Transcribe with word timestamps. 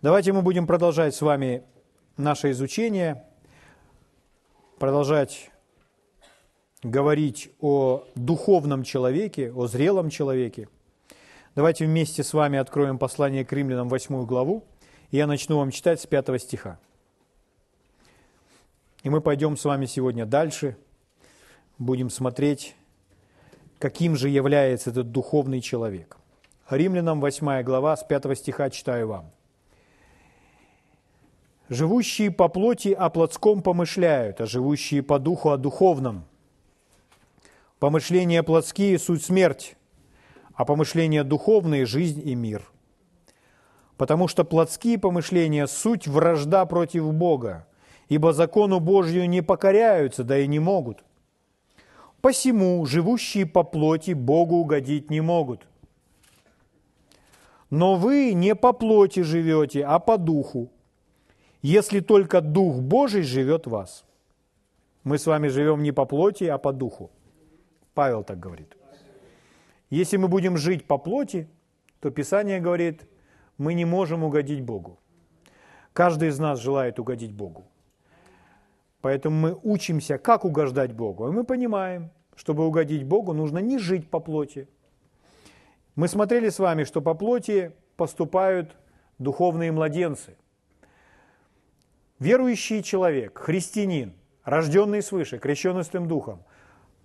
Давайте 0.00 0.32
мы 0.32 0.42
будем 0.42 0.68
продолжать 0.68 1.12
с 1.16 1.22
вами 1.22 1.64
наше 2.16 2.52
изучение, 2.52 3.24
продолжать 4.78 5.50
говорить 6.84 7.50
о 7.60 8.04
духовном 8.14 8.84
человеке, 8.84 9.52
о 9.52 9.66
зрелом 9.66 10.08
человеке. 10.08 10.68
Давайте 11.56 11.84
вместе 11.84 12.22
с 12.22 12.32
вами 12.32 12.60
откроем 12.60 12.96
послание 12.96 13.44
к 13.44 13.52
римлянам, 13.52 13.88
8 13.88 14.24
главу, 14.24 14.62
и 15.10 15.16
я 15.16 15.26
начну 15.26 15.58
вам 15.58 15.72
читать 15.72 16.00
с 16.00 16.06
5 16.06 16.40
стиха. 16.40 16.78
И 19.02 19.10
мы 19.10 19.20
пойдем 19.20 19.56
с 19.56 19.64
вами 19.64 19.86
сегодня 19.86 20.26
дальше, 20.26 20.76
будем 21.76 22.08
смотреть, 22.08 22.76
каким 23.80 24.14
же 24.14 24.28
является 24.28 24.90
этот 24.90 25.10
духовный 25.10 25.60
человек. 25.60 26.18
Римлянам 26.70 27.20
8 27.20 27.64
глава, 27.64 27.96
с 27.96 28.04
5 28.04 28.38
стиха 28.38 28.70
читаю 28.70 29.08
вам. 29.08 29.32
«Живущие 31.68 32.30
по 32.30 32.48
плоти 32.48 32.88
о 32.88 33.10
плотском 33.10 33.62
помышляют, 33.62 34.40
а 34.40 34.46
живущие 34.46 35.02
по 35.02 35.18
духу 35.18 35.50
о 35.50 35.58
духовном. 35.58 36.24
Помышления 37.78 38.42
плотские– 38.42 38.98
суть 39.00 39.22
смерть, 39.22 39.76
а 40.54 40.64
помышления 40.64 41.24
духовные– 41.24 41.84
жизнь 41.86 42.26
и 42.26 42.34
мир. 42.34 42.64
Потому 43.98 44.28
что 44.28 44.44
плотские 44.44 44.98
помышления– 44.98 45.66
суть 45.68 46.08
вражда 46.08 46.64
против 46.64 47.12
Бога, 47.12 47.66
ибо 48.08 48.32
закону 48.32 48.80
Божью 48.80 49.28
не 49.28 49.42
покоряются, 49.42 50.24
да 50.24 50.38
и 50.38 50.46
не 50.46 50.58
могут. 50.58 51.04
Посему 52.22 52.84
живущие 52.86 53.44
по 53.44 53.62
плоти 53.62 54.12
Богу 54.12 54.56
угодить 54.56 55.10
не 55.10 55.20
могут. 55.20 55.68
Но 57.70 57.96
вы 57.96 58.32
не 58.32 58.54
по 58.54 58.72
плоти 58.72 59.20
живете, 59.20 59.84
а 59.84 59.98
по 59.98 60.16
духу, 60.16 60.70
если 61.62 62.00
только 62.00 62.40
Дух 62.40 62.76
Божий 62.76 63.22
живет 63.22 63.66
в 63.66 63.70
вас. 63.70 64.04
Мы 65.04 65.18
с 65.18 65.26
вами 65.26 65.48
живем 65.48 65.82
не 65.82 65.92
по 65.92 66.04
плоти, 66.04 66.44
а 66.44 66.58
по 66.58 66.72
духу. 66.72 67.10
Павел 67.94 68.22
так 68.24 68.38
говорит. 68.38 68.76
Если 69.90 70.18
мы 70.18 70.28
будем 70.28 70.56
жить 70.56 70.86
по 70.86 70.98
плоти, 70.98 71.48
то 72.00 72.10
Писание 72.10 72.60
говорит, 72.60 73.08
мы 73.56 73.74
не 73.74 73.84
можем 73.84 74.22
угодить 74.22 74.60
Богу. 74.60 74.98
Каждый 75.92 76.28
из 76.28 76.38
нас 76.38 76.60
желает 76.60 76.98
угодить 76.98 77.32
Богу. 77.32 77.64
Поэтому 79.00 79.36
мы 79.36 79.58
учимся, 79.62 80.18
как 80.18 80.44
угождать 80.44 80.92
Богу. 80.92 81.28
И 81.28 81.32
мы 81.32 81.44
понимаем, 81.44 82.10
чтобы 82.36 82.66
угодить 82.66 83.04
Богу, 83.04 83.32
нужно 83.32 83.58
не 83.58 83.78
жить 83.78 84.10
по 84.10 84.20
плоти. 84.20 84.68
Мы 85.96 86.06
смотрели 86.06 86.50
с 86.50 86.58
вами, 86.58 86.84
что 86.84 87.00
по 87.00 87.14
плоти 87.14 87.72
поступают 87.96 88.76
духовные 89.18 89.72
младенцы. 89.72 90.36
Верующий 92.18 92.82
человек, 92.82 93.38
христианин, 93.38 94.12
рожденный 94.44 95.02
свыше, 95.02 95.38
крещенный 95.38 95.84
Святым 95.84 96.08
Духом, 96.08 96.42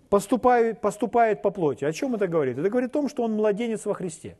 поступает, 0.09 0.81
поступает 0.81 1.41
по 1.41 1.51
плоти. 1.51 1.85
О 1.85 1.91
чем 1.91 2.15
это 2.15 2.27
говорит? 2.27 2.57
Это 2.57 2.69
говорит 2.69 2.89
о 2.89 2.93
том, 2.93 3.09
что 3.09 3.23
он 3.23 3.33
младенец 3.33 3.85
во 3.85 3.93
Христе. 3.93 4.37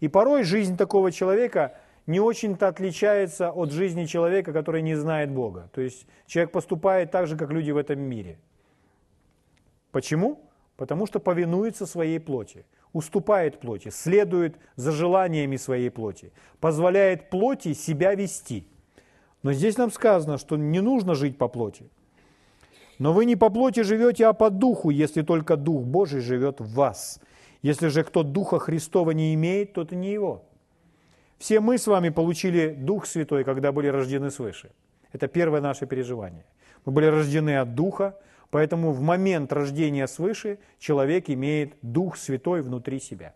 И 0.00 0.08
порой 0.08 0.44
жизнь 0.44 0.76
такого 0.76 1.10
человека– 1.12 1.78
не 2.06 2.20
очень-то 2.20 2.68
отличается 2.68 3.50
от 3.50 3.72
жизни 3.72 4.04
человека, 4.04 4.52
который 4.52 4.82
не 4.82 4.94
знает 4.94 5.30
Бога. 5.30 5.68
То 5.72 5.80
есть 5.80 6.06
человек 6.26 6.52
поступает 6.52 7.10
так 7.10 7.26
же, 7.26 7.36
как 7.36 7.50
люди 7.50 7.70
в 7.72 7.76
этом 7.76 8.00
мире. 8.00 8.38
Почему? 9.90 10.40
Потому 10.76 11.06
что 11.06 11.18
повинуется 11.18 11.86
своей 11.86 12.20
плоти, 12.20 12.64
уступает 12.92 13.58
плоти, 13.60 13.88
следует 13.88 14.56
за 14.76 14.92
желаниями 14.92 15.56
своей 15.56 15.90
плоти, 15.90 16.32
позволяет 16.60 17.30
плоти 17.30 17.72
себя 17.72 18.14
вести. 18.14 18.68
Но 19.46 19.52
здесь 19.52 19.78
нам 19.78 19.92
сказано, 19.92 20.38
что 20.38 20.56
не 20.56 20.80
нужно 20.80 21.14
жить 21.14 21.38
по 21.38 21.46
плоти. 21.46 21.88
Но 22.98 23.12
вы 23.12 23.26
не 23.26 23.36
по 23.36 23.48
плоти 23.48 23.84
живете, 23.84 24.26
а 24.26 24.32
по 24.32 24.50
духу, 24.50 24.90
если 24.90 25.22
только 25.22 25.56
Дух 25.56 25.84
Божий 25.84 26.20
живет 26.20 26.58
в 26.58 26.74
вас. 26.74 27.20
Если 27.62 27.86
же 27.86 28.02
кто 28.02 28.24
Духа 28.24 28.58
Христова 28.58 29.12
не 29.12 29.34
имеет, 29.34 29.74
то 29.74 29.82
это 29.82 29.94
не 29.94 30.12
его. 30.12 30.42
Все 31.38 31.60
мы 31.60 31.78
с 31.78 31.86
вами 31.86 32.08
получили 32.08 32.74
Дух 32.76 33.06
Святой, 33.06 33.44
когда 33.44 33.70
были 33.70 33.86
рождены 33.86 34.32
свыше. 34.32 34.72
Это 35.12 35.28
первое 35.28 35.60
наше 35.60 35.86
переживание. 35.86 36.44
Мы 36.84 36.90
были 36.90 37.06
рождены 37.06 37.58
от 37.58 37.76
Духа, 37.76 38.18
поэтому 38.50 38.90
в 38.90 39.00
момент 39.00 39.52
рождения 39.52 40.08
свыше 40.08 40.58
человек 40.80 41.30
имеет 41.30 41.74
Дух 41.82 42.16
Святой 42.16 42.62
внутри 42.62 42.98
себя. 42.98 43.32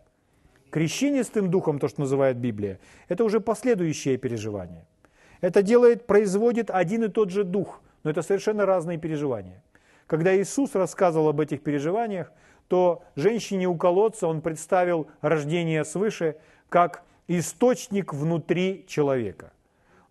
Крещение 0.71 1.23
с 1.23 1.29
тем 1.29 1.49
Духом, 1.49 1.79
то, 1.79 1.87
что 1.87 2.01
называет 2.01 2.35
Библия, 2.35 2.81
это 3.07 3.23
уже 3.23 3.39
последующее 3.39 4.17
переживание. 4.17 4.85
Это 5.41 5.63
делает, 5.63 6.05
производит 6.05 6.69
один 6.69 7.03
и 7.03 7.07
тот 7.07 7.31
же 7.31 7.43
Дух, 7.43 7.81
но 8.03 8.11
это 8.11 8.21
совершенно 8.21 8.65
разные 8.65 8.97
переживания. 8.97 9.61
Когда 10.07 10.35
Иисус 10.35 10.75
рассказывал 10.75 11.29
об 11.29 11.41
этих 11.41 11.63
переживаниях, 11.63 12.31
то 12.67 13.03
женщине 13.15 13.67
у 13.67 13.75
колодца 13.75 14.27
он 14.27 14.41
представил 14.41 15.07
рождение 15.21 15.83
свыше 15.83 16.37
как 16.69 17.03
источник 17.27 18.13
внутри 18.13 18.85
человека. 18.87 19.51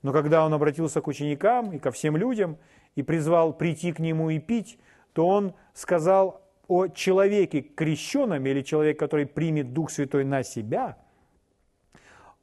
Но 0.03 0.13
когда 0.13 0.45
он 0.45 0.53
обратился 0.53 1.01
к 1.01 1.07
ученикам 1.07 1.73
и 1.73 1.79
ко 1.79 1.91
всем 1.91 2.17
людям 2.17 2.59
и 2.97 3.03
призвал 3.03 3.53
прийти 3.53 3.93
к 3.93 3.99
нему 3.99 4.31
и 4.31 4.39
пить, 4.39 4.79
то 5.13 5.27
он 5.27 5.55
сказал 5.75 6.43
о 6.69 6.89
человеке 6.89 7.61
крещенном 7.63 8.45
или 8.47 8.63
человек, 8.63 8.99
который 8.99 9.27
примет 9.27 9.73
Дух 9.73 9.91
Святой 9.91 10.25
на 10.25 10.43
себя, 10.43 10.97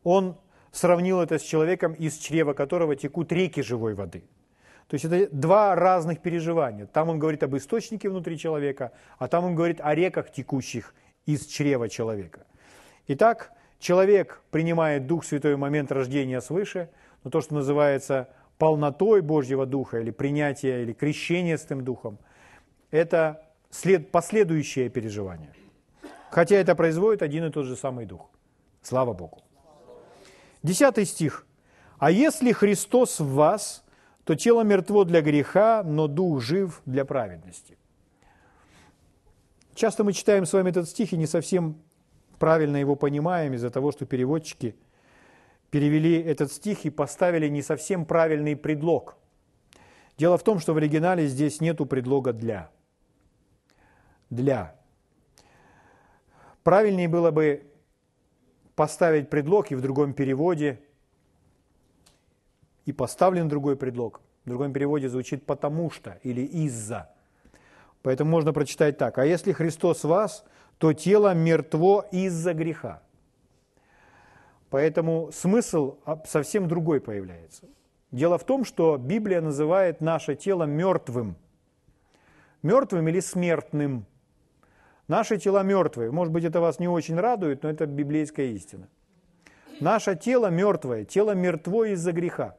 он 0.04 0.38
сравнил 0.72 1.22
это 1.22 1.40
с 1.40 1.42
человеком, 1.42 1.94
из 1.94 2.18
чрева 2.18 2.54
которого 2.54 2.96
текут 2.96 3.32
реки 3.32 3.62
живой 3.62 3.94
воды. 3.94 4.24
То 4.88 4.94
есть 4.96 5.06
это 5.06 5.28
два 5.36 5.76
разных 5.76 6.22
переживания. 6.22 6.86
Там 6.86 7.10
он 7.10 7.20
говорит 7.20 7.44
об 7.44 7.56
источнике 7.58 8.10
внутри 8.10 8.38
человека, 8.38 8.92
а 9.18 9.28
там 9.28 9.44
он 9.46 9.56
говорит 9.56 9.80
о 9.82 9.94
реках, 9.94 10.32
текущих 10.32 10.94
из 11.26 11.46
чрева 11.46 11.90
человека. 11.90 12.46
Итак, 13.08 13.52
Человек 13.80 14.42
принимает 14.50 15.06
Дух 15.06 15.24
Святой 15.24 15.56
в 15.56 15.60
момент 15.60 15.92
рождения 15.92 16.42
свыше, 16.42 16.90
но 17.24 17.30
то, 17.30 17.42
что 17.42 17.54
называется 17.54 18.30
полнотой 18.58 19.22
Божьего 19.22 19.66
Духа 19.66 20.00
или 20.00 20.10
принятие, 20.10 20.84
или 20.84 20.94
крещение 20.94 21.58
с 21.58 21.66
тем 21.66 21.84
Духом, 21.84 22.18
это 22.90 23.44
след, 23.70 24.12
последующее 24.12 24.90
переживание. 24.90 25.54
Хотя 26.32 26.56
это 26.56 26.76
производит 26.76 27.22
один 27.22 27.46
и 27.46 27.52
тот 27.52 27.66
же 27.66 27.76
самый 27.76 28.06
Дух. 28.06 28.30
Слава 28.82 29.14
Богу. 29.14 29.42
Десятый 30.64 31.06
стих. 31.06 31.46
«А 32.00 32.12
если 32.12 32.52
Христос 32.52 33.20
в 33.20 33.34
вас, 33.34 33.84
то 34.24 34.36
тело 34.36 34.62
мертво 34.62 35.04
для 35.04 35.22
греха, 35.22 35.84
но 35.84 36.08
Дух 36.08 36.42
жив 36.42 36.82
для 36.86 37.06
праведности». 37.06 37.78
Часто 39.74 40.04
мы 40.04 40.14
читаем 40.14 40.46
с 40.46 40.54
вами 40.54 40.70
этот 40.70 40.90
стих 40.90 41.14
и 41.14 41.18
не 41.18 41.28
совсем 41.28 41.80
правильно 42.40 42.78
его 42.78 42.96
понимаем 42.96 43.54
из-за 43.54 43.70
того, 43.70 43.92
что 43.92 44.06
переводчики 44.06 44.76
перевели 45.70 46.20
этот 46.20 46.52
стих 46.52 46.86
и 46.86 46.90
поставили 46.90 47.48
не 47.48 47.62
совсем 47.62 48.06
правильный 48.06 48.56
предлог. 48.56 49.18
Дело 50.18 50.38
в 50.38 50.44
том, 50.44 50.60
что 50.60 50.74
в 50.74 50.78
оригинале 50.78 51.28
здесь 51.28 51.62
нету 51.62 51.86
предлога 51.86 52.34
«для». 52.34 52.72
«Для». 54.30 54.76
Правильнее 56.64 57.08
было 57.08 57.32
бы 57.32 57.72
поставить 58.78 59.32
предлог 59.32 59.72
и 59.72 59.76
в 59.76 59.82
другом 59.82 60.14
переводе, 60.14 60.80
и 62.86 62.94
поставлен 62.94 63.50
другой 63.50 63.76
предлог. 63.76 64.22
В 64.46 64.50
другом 64.50 64.72
переводе 64.72 65.10
звучит 65.10 65.48
«потому 65.48 65.90
что» 65.90 66.20
или 66.22 66.42
«из-за». 66.42 67.10
Поэтому 68.04 68.30
можно 68.30 68.54
прочитать 68.54 69.00
так. 69.00 69.18
«А 69.18 69.26
если 69.26 69.52
Христос 69.52 70.04
вас, 70.04 70.46
то 70.78 70.94
тело 70.94 71.34
мертво 71.34 72.06
из-за 72.12 72.54
греха. 72.54 73.02
Поэтому 74.70 75.32
смысл 75.34 75.98
совсем 76.26 76.68
другой 76.68 77.02
появляется. 77.02 77.66
Дело 78.12 78.38
в 78.38 78.44
том, 78.44 78.64
что 78.64 78.98
Библия 78.98 79.42
называет 79.42 80.02
наше 80.02 80.36
тело 80.36 80.66
мертвым. 80.66 81.36
Мертвым 82.62 83.08
или 83.08 83.22
смертным. 83.22 84.06
Наши 85.08 85.38
тела 85.38 85.64
мертвые. 85.64 86.12
Может 86.12 86.34
быть, 86.34 86.44
это 86.44 86.60
вас 86.60 86.80
не 86.80 86.88
очень 86.88 87.20
радует, 87.20 87.64
но 87.64 87.70
это 87.70 87.86
библейская 87.86 88.52
истина. 88.52 88.88
Наше 89.80 90.16
тело 90.16 90.48
мертвое, 90.48 91.06
тело 91.06 91.32
мертво 91.32 91.86
из-за 91.86 92.12
греха. 92.12 92.58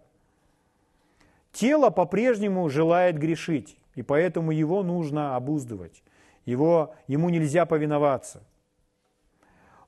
Тело 1.52 1.90
по-прежнему 1.90 2.68
желает 2.68 3.18
грешить, 3.18 3.76
и 3.94 4.02
поэтому 4.02 4.52
его 4.52 4.82
нужно 4.82 5.34
обуздывать 5.36 6.02
его, 6.48 6.94
ему 7.06 7.28
нельзя 7.28 7.66
повиноваться. 7.66 8.42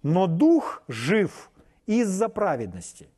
Но 0.03 0.27
дух 0.27 0.83
жив 0.89 1.51
из-за 1.87 2.29
праведности. 2.29 3.09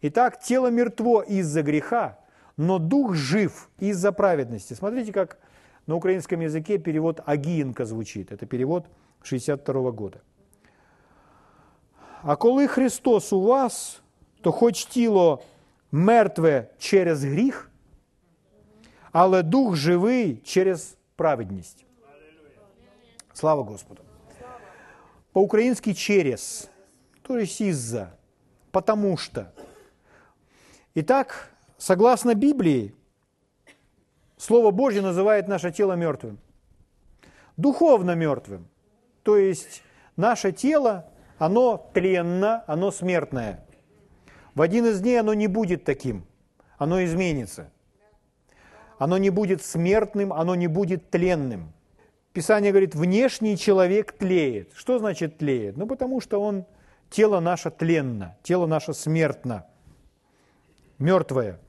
Итак, 0.00 0.40
тело 0.40 0.68
мертво 0.68 1.22
из-за 1.22 1.62
греха, 1.62 2.18
но 2.56 2.78
дух 2.78 3.14
жив 3.14 3.70
из-за 3.78 4.10
праведности. 4.10 4.74
Смотрите, 4.74 5.12
как 5.12 5.38
на 5.87 5.95
украинском 5.95 6.41
языке 6.41 6.77
перевод 6.77 7.21
Агиенко 7.25 7.85
звучит. 7.85 8.31
Это 8.31 8.45
перевод 8.45 8.85
62 9.23 9.91
года. 9.91 10.21
А 12.23 12.35
коли 12.35 12.67
Христос 12.67 13.31
у 13.33 13.41
вас, 13.41 14.01
то 14.41 14.51
хоч 14.51 14.85
тіло 14.85 15.43
мертве 15.91 16.69
через 16.77 17.23
гріх, 17.23 17.71
але 19.11 19.43
дух 19.43 19.75
живий 19.75 20.41
через 20.43 20.97
праведність. 21.15 21.85
Слава 23.33 23.63
Господу. 23.63 24.01
По-украински 25.31 25.93
через, 25.93 26.69
то 27.21 27.37
есть 27.37 27.61
из-за, 27.61 28.11
потому 28.71 29.17
что. 29.17 29.51
Итак, 30.95 31.51
согласно 31.77 32.33
Библии, 32.33 32.95
Слово 34.42 34.72
Божье 34.72 35.02
называет 35.02 35.46
наше 35.46 35.70
тело 35.70 35.92
мертвым. 35.92 36.40
Духовно 37.56 38.16
мертвым. 38.16 38.66
То 39.22 39.36
есть 39.36 39.84
наше 40.16 40.50
тело, 40.50 41.08
оно 41.38 41.88
тленно, 41.94 42.64
оно 42.66 42.90
смертное. 42.90 43.64
В 44.56 44.62
один 44.62 44.86
из 44.86 45.00
дней 45.00 45.20
оно 45.20 45.32
не 45.32 45.46
будет 45.46 45.84
таким, 45.84 46.26
оно 46.76 47.04
изменится. 47.04 47.70
Оно 48.98 49.16
не 49.16 49.30
будет 49.30 49.62
смертным, 49.62 50.32
оно 50.32 50.56
не 50.56 50.66
будет 50.66 51.08
тленным. 51.10 51.72
Писание 52.32 52.72
говорит, 52.72 52.96
внешний 52.96 53.56
человек 53.56 54.10
тлеет. 54.10 54.72
Что 54.74 54.98
значит 54.98 55.38
тлеет? 55.38 55.76
Ну, 55.76 55.86
потому 55.86 56.20
что 56.20 56.42
он, 56.42 56.64
тело 57.10 57.38
наше 57.38 57.70
тленно, 57.70 58.36
тело 58.42 58.66
наше 58.66 58.92
смертно, 58.92 59.68
мертвое. 60.98 61.60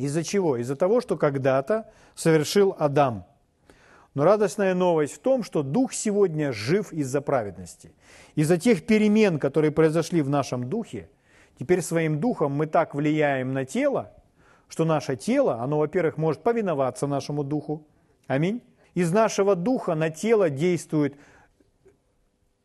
Из-за 0.00 0.24
чего? 0.24 0.56
Из-за 0.56 0.76
того, 0.76 1.00
что 1.00 1.16
когда-то 1.16 1.90
совершил 2.14 2.74
Адам. 2.78 3.24
Но 4.14 4.24
радостная 4.24 4.74
новость 4.74 5.14
в 5.14 5.18
том, 5.20 5.44
что 5.44 5.62
Дух 5.62 5.92
сегодня 5.92 6.52
жив 6.52 6.92
из-за 6.92 7.20
праведности. 7.20 7.92
Из-за 8.34 8.58
тех 8.58 8.84
перемен, 8.86 9.38
которые 9.38 9.70
произошли 9.70 10.22
в 10.22 10.28
нашем 10.28 10.68
Духе, 10.68 11.08
теперь 11.58 11.82
своим 11.82 12.20
Духом 12.20 12.52
мы 12.52 12.66
так 12.66 12.94
влияем 12.94 13.52
на 13.52 13.64
тело, 13.64 14.12
что 14.68 14.84
наше 14.84 15.16
тело, 15.16 15.60
оно, 15.60 15.78
во-первых, 15.78 16.16
может 16.16 16.42
повиноваться 16.42 17.06
нашему 17.06 17.44
Духу. 17.44 17.86
Аминь 18.26 18.62
из 18.94 19.12
нашего 19.12 19.54
духа 19.54 19.94
на 19.94 20.10
тело 20.10 20.50
действует 20.50 21.16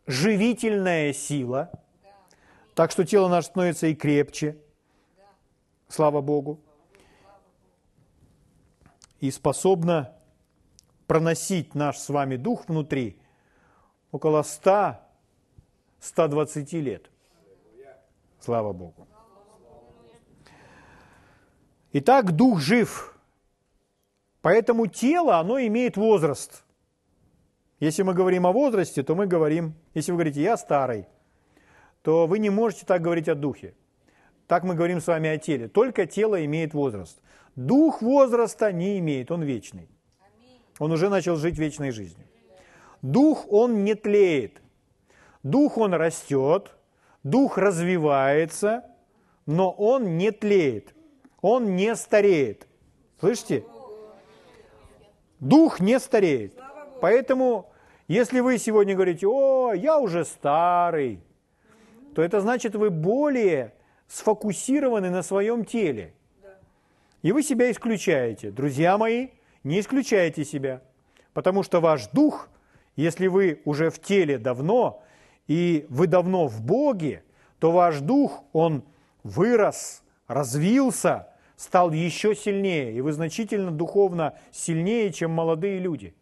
живительная 0.07 1.13
сила, 1.13 1.71
так 2.73 2.91
что 2.91 3.05
тело 3.05 3.27
наше 3.27 3.47
становится 3.47 3.87
и 3.87 3.95
крепче, 3.95 4.57
слава 5.87 6.21
Богу, 6.21 6.59
и 9.19 9.31
способно 9.31 10.13
проносить 11.07 11.75
наш 11.75 11.97
с 11.97 12.09
вами 12.09 12.35
дух 12.35 12.67
внутри 12.67 13.17
около 14.11 14.43
100-120 16.01 16.79
лет. 16.81 17.09
Слава 18.39 18.73
Богу. 18.73 19.07
Итак, 21.93 22.31
дух 22.31 22.59
жив– 22.59 23.11
Поэтому 24.45 24.85
тело, 24.85 25.39
оно 25.39 25.59
имеет 25.59 25.97
возраст. 25.97 26.63
Если 27.79 28.03
мы 28.03 28.13
говорим 28.13 28.45
о 28.45 28.51
возрасте, 28.51 29.01
то 29.01 29.15
мы 29.15 29.25
говорим, 29.25 29.73
если 29.95 30.11
вы 30.11 30.17
говорите 30.17 30.43
«я 30.43 30.55
старый», 30.55 31.07
то 32.03 32.27
вы 32.27 32.37
не 32.37 32.51
можете 32.51 32.85
так 32.85 33.01
говорить 33.01 33.27
о 33.27 33.33
духе. 33.33 33.73
Так 34.45 34.63
мы 34.63 34.75
говорим 34.75 35.01
с 35.01 35.07
вами 35.07 35.29
о 35.29 35.39
теле. 35.39 35.67
Только 35.67 36.05
тело 36.05 36.45
имеет 36.45 36.75
возраст. 36.75 37.19
Дух 37.55 38.01
возраста 38.01 38.71
не 38.71 38.99
имеет, 38.99 39.31
он 39.31 39.43
вечный. 39.43 39.89
Он 40.79 40.91
уже 40.91 41.09
начал 41.09 41.37
жить 41.37 41.57
вечной 41.57 41.91
жизнью. 41.91 42.27
Дух, 43.01 43.45
он 43.49 43.83
не 43.83 43.95
тлеет. 43.95 44.61
Дух, 45.43 45.77
он 45.77 45.93
растет, 45.93 46.75
дух 47.23 47.57
развивается, 47.57 48.83
но 49.45 49.71
он 49.71 50.17
не 50.17 50.31
тлеет, 50.31 50.95
он 51.41 51.75
не 51.75 51.95
стареет. 51.95 52.67
Слышите? 53.19 53.63
Дух 55.39 55.79
не 55.79 55.99
стареет. 55.99 56.59
Поэтому, 56.99 57.71
если 58.07 58.39
вы 58.39 58.57
сегодня 58.57 58.95
говорите, 58.95 59.27
о, 59.27 59.73
я 59.73 59.99
уже 59.99 60.25
старый, 60.25 61.21
то 62.15 62.21
это 62.21 62.41
значит, 62.41 62.75
вы 62.75 62.89
более 62.89 63.73
сфокусированы 64.07 65.09
на 65.09 65.21
своем 65.21 65.63
теле. 65.65 66.13
И 67.25 67.31
вы 67.31 67.41
себя 67.41 67.71
исключаете. 67.71 68.51
Друзья 68.51 68.99
мои, 68.99 69.29
не 69.63 69.79
исключайте 69.79 70.45
себя. 70.45 70.83
Потому 71.33 71.63
что 71.63 71.81
ваш 71.81 72.05
дух, 72.09 72.49
если 72.95 73.25
вы 73.25 73.61
уже 73.65 73.89
в 73.89 73.99
теле 73.99 74.37
давно, 74.37 75.03
и 75.47 75.87
вы 75.89 76.05
давно 76.05 76.45
в 76.45 76.61
Боге, 76.61 77.23
то 77.57 77.71
ваш 77.71 77.99
дух, 77.99 78.43
он 78.53 78.83
вырос, 79.23 80.03
развился– 80.27 81.29
стал 81.55 81.91
еще 81.91 82.35
сильнее, 82.35 82.93
и 82.93 83.01
вы 83.01 83.11
значительно 83.11 83.71
духовно 83.71 84.37
сильнее, 84.51 85.11
чем 85.11 85.31
молодые 85.31 85.79
люди. 85.79 86.13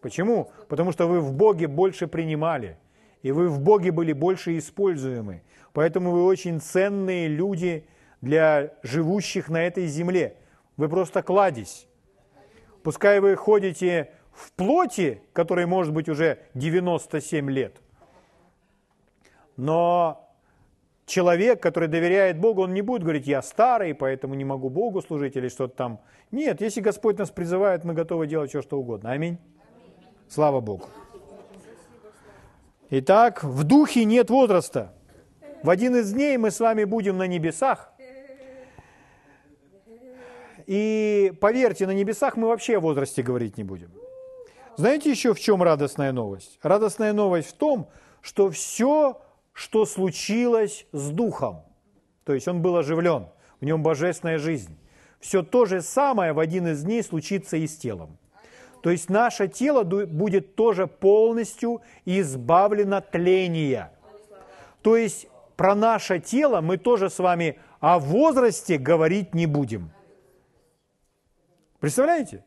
Почему? 0.00 0.50
Потому 0.68 0.90
что 0.90 1.06
вы 1.06 1.20
в 1.20 1.34
Боге 1.34 1.68
больше 1.68 2.08
принимали, 2.08 2.78
и 3.22 3.30
вы 3.30 3.48
в 3.48 3.60
Боге 3.60 3.92
были 3.92 4.12
больше 4.12 4.58
используемы. 4.58 5.42
Поэтому 5.72 6.10
вы 6.10 6.24
очень 6.24 6.60
ценные 6.60 7.28
люди 7.28 7.84
для 8.22 8.72
живущих 8.82 9.48
на 9.48 9.62
этой 9.62 9.86
земле. 9.86 10.34
Вы 10.78 10.88
просто 10.88 11.22
кладезь. 11.22 11.86
Пускай 12.82 13.20
вы 13.20 13.36
ходите 13.36 14.12
в 14.32 14.52
плоти, 14.52 15.20
которой 15.34 15.66
может 15.66 15.92
быть 15.92 16.08
уже 16.08 16.38
97 16.54 17.50
лет, 17.50 17.82
но 19.56 20.32
человек, 21.04 21.60
который 21.60 21.88
доверяет 21.88 22.38
Богу, 22.38 22.62
он 22.62 22.72
не 22.72 22.82
будет 22.82 23.02
говорить, 23.02 23.26
я 23.26 23.42
старый, 23.42 23.92
поэтому 23.92 24.34
не 24.34 24.44
могу 24.44 24.70
Богу 24.70 25.02
служить 25.02 25.36
или 25.36 25.48
что-то 25.48 25.76
там. 25.76 26.00
Нет, 26.30 26.60
если 26.60 26.80
Господь 26.80 27.18
нас 27.18 27.30
призывает, 27.30 27.84
мы 27.84 27.92
готовы 27.94 28.28
делать 28.28 28.50
все, 28.50 28.62
что 28.62 28.78
угодно. 28.78 29.10
Аминь. 29.10 29.38
Слава 30.28 30.60
Богу. 30.60 30.86
Итак, 32.90 33.42
в 33.42 33.64
духе 33.64 34.04
нет 34.04 34.30
возраста. 34.30 34.94
В 35.64 35.70
один 35.70 35.96
из 35.96 36.12
дней 36.12 36.36
мы 36.36 36.52
с 36.52 36.60
вами 36.60 36.84
будем 36.84 37.18
на 37.18 37.26
небесах. 37.26 37.92
И 40.68 41.32
поверьте, 41.40 41.86
на 41.86 41.92
небесах 41.92 42.36
мы 42.36 42.46
вообще 42.48 42.76
о 42.76 42.80
возрасте 42.80 43.22
говорить 43.22 43.56
не 43.56 43.64
будем. 43.64 43.90
Знаете 44.76 45.10
еще 45.10 45.32
в 45.32 45.40
чем 45.40 45.62
радостная 45.62 46.12
новость? 46.12 46.58
Радостная 46.62 47.14
новость 47.14 47.48
в 47.48 47.52
том, 47.54 47.88
что 48.20 48.50
все 48.50 49.18
что 49.54 49.86
случилось 49.86 50.86
с 50.92 51.08
духом. 51.08 51.62
То 52.24 52.34
есть 52.34 52.46
он 52.48 52.60
был 52.60 52.76
оживлен, 52.76 53.28
в 53.62 53.64
нем 53.64 53.82
божественная 53.82 54.36
жизнь. 54.36 54.78
Все 55.20 55.42
то 55.42 55.64
же 55.64 55.80
самое 55.80 56.34
в 56.34 56.38
один 56.38 56.68
из 56.68 56.82
дней 56.82 57.02
случится 57.02 57.56
и 57.56 57.66
с 57.66 57.78
телом. 57.78 58.18
То 58.82 58.90
есть 58.90 59.08
наше 59.08 59.48
тело 59.48 59.84
будет 59.84 60.54
тоже 60.54 60.86
полностью 60.86 61.80
избавлено 62.04 63.00
тления. 63.00 63.90
То 64.82 64.98
есть 64.98 65.28
про 65.56 65.74
наше 65.74 66.20
тело 66.20 66.60
мы 66.60 66.76
тоже 66.76 67.08
с 67.08 67.18
вами 67.18 67.58
о 67.80 67.98
возрасте 67.98 68.76
говорить 68.76 69.34
не 69.34 69.46
будем. 69.46 69.92
Представляете? 71.80 72.44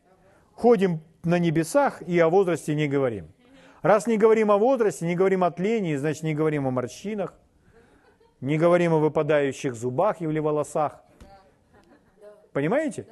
Ходим 0.54 1.00
на 1.24 1.38
небесах 1.38 2.02
и 2.02 2.18
о 2.18 2.28
возрасте 2.28 2.74
не 2.74 2.88
говорим. 2.88 3.28
Раз 3.80 4.06
не 4.06 4.18
говорим 4.18 4.50
о 4.50 4.58
возрасте, 4.58 5.06
не 5.06 5.16
говорим 5.16 5.42
о 5.42 5.50
тлении, 5.50 5.96
значит 5.96 6.22
не 6.22 6.34
говорим 6.34 6.66
о 6.66 6.70
морщинах, 6.70 7.34
не 8.40 8.58
говорим 8.58 8.92
о 8.92 8.98
выпадающих 8.98 9.74
зубах 9.74 10.20
или 10.20 10.38
волосах. 10.38 11.02
Понимаете? 12.52 13.06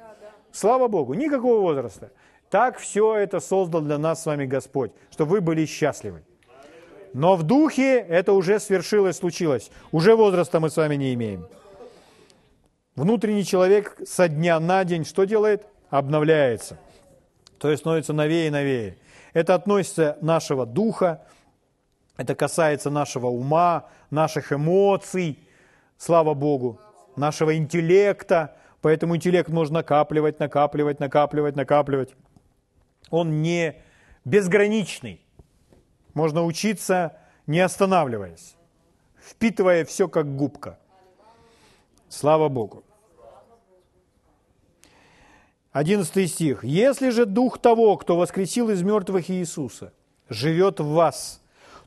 Слава 0.51 0.87
Богу, 0.87 1.13
никакого 1.13 1.61
возраста. 1.61 2.11
Так 2.49 2.77
все 2.77 3.15
это 3.15 3.39
создал 3.39 3.81
для 3.81 3.97
нас 3.97 4.21
с 4.21 4.25
вами 4.25 4.45
Господь, 4.45 4.91
чтобы 5.09 5.31
вы 5.31 5.41
были 5.41 5.65
счастливы. 5.65 6.23
Но 7.13 7.35
в 7.35 7.43
духе 7.43 7.99
это 7.99 8.33
уже 8.33 8.59
свершилось, 8.59 9.17
случилось. 9.17 9.71
Уже 9.91 10.15
возраста 10.15 10.59
мы 10.59 10.69
с 10.69 10.77
вами 10.77 10.95
не 10.95 11.13
имеем. 11.13 11.47
Внутренний 12.95 13.45
человек 13.45 13.97
со 14.05 14.27
дня 14.27 14.59
на 14.59 14.83
день 14.83 15.05
что 15.05 15.23
делает? 15.23 15.65
Обновляется. 15.91 16.79
То 17.59 17.69
есть 17.69 17.81
становится 17.81 18.13
новее 18.13 18.47
и 18.47 18.49
новее. 18.49 18.97
Это 19.33 19.53
относится 19.53 20.17
нашего 20.21 20.65
духа, 20.65 21.21
это 22.17 22.33
касается 22.33 22.89
нашего 22.89 23.27
ума, 23.27 23.87
наших 24.09 24.51
эмоций, 24.51 25.47
слава 25.97 26.33
Богу, 26.33 26.79
нашего 27.15 27.55
интеллекта. 27.55 28.55
Поэтому 28.81 29.15
интеллект 29.15 29.49
можно 29.49 29.79
накапливать, 29.79 30.39
накапливать, 30.39 30.99
накапливать, 30.99 31.55
накапливать. 31.55 32.15
Он 33.09 33.41
не 33.41 33.75
безграничный. 34.25 35.21
Можно 36.13 36.43
учиться, 36.45 37.17
не 37.47 37.59
останавливаясь, 37.59 38.55
впитывая 39.21 39.85
все 39.85 40.07
как 40.07 40.35
губка. 40.35 40.79
Слава 42.09 42.49
Богу. 42.49 42.83
11 45.71 46.29
стих. 46.29 46.63
«Если 46.63 47.09
же 47.09 47.25
Дух 47.25 47.57
того, 47.57 47.97
кто 47.97 48.17
воскресил 48.17 48.69
из 48.69 48.81
мертвых 48.81 49.29
Иисуса, 49.29 49.93
живет 50.29 50.79
в 50.79 50.87
вас, 50.87 51.41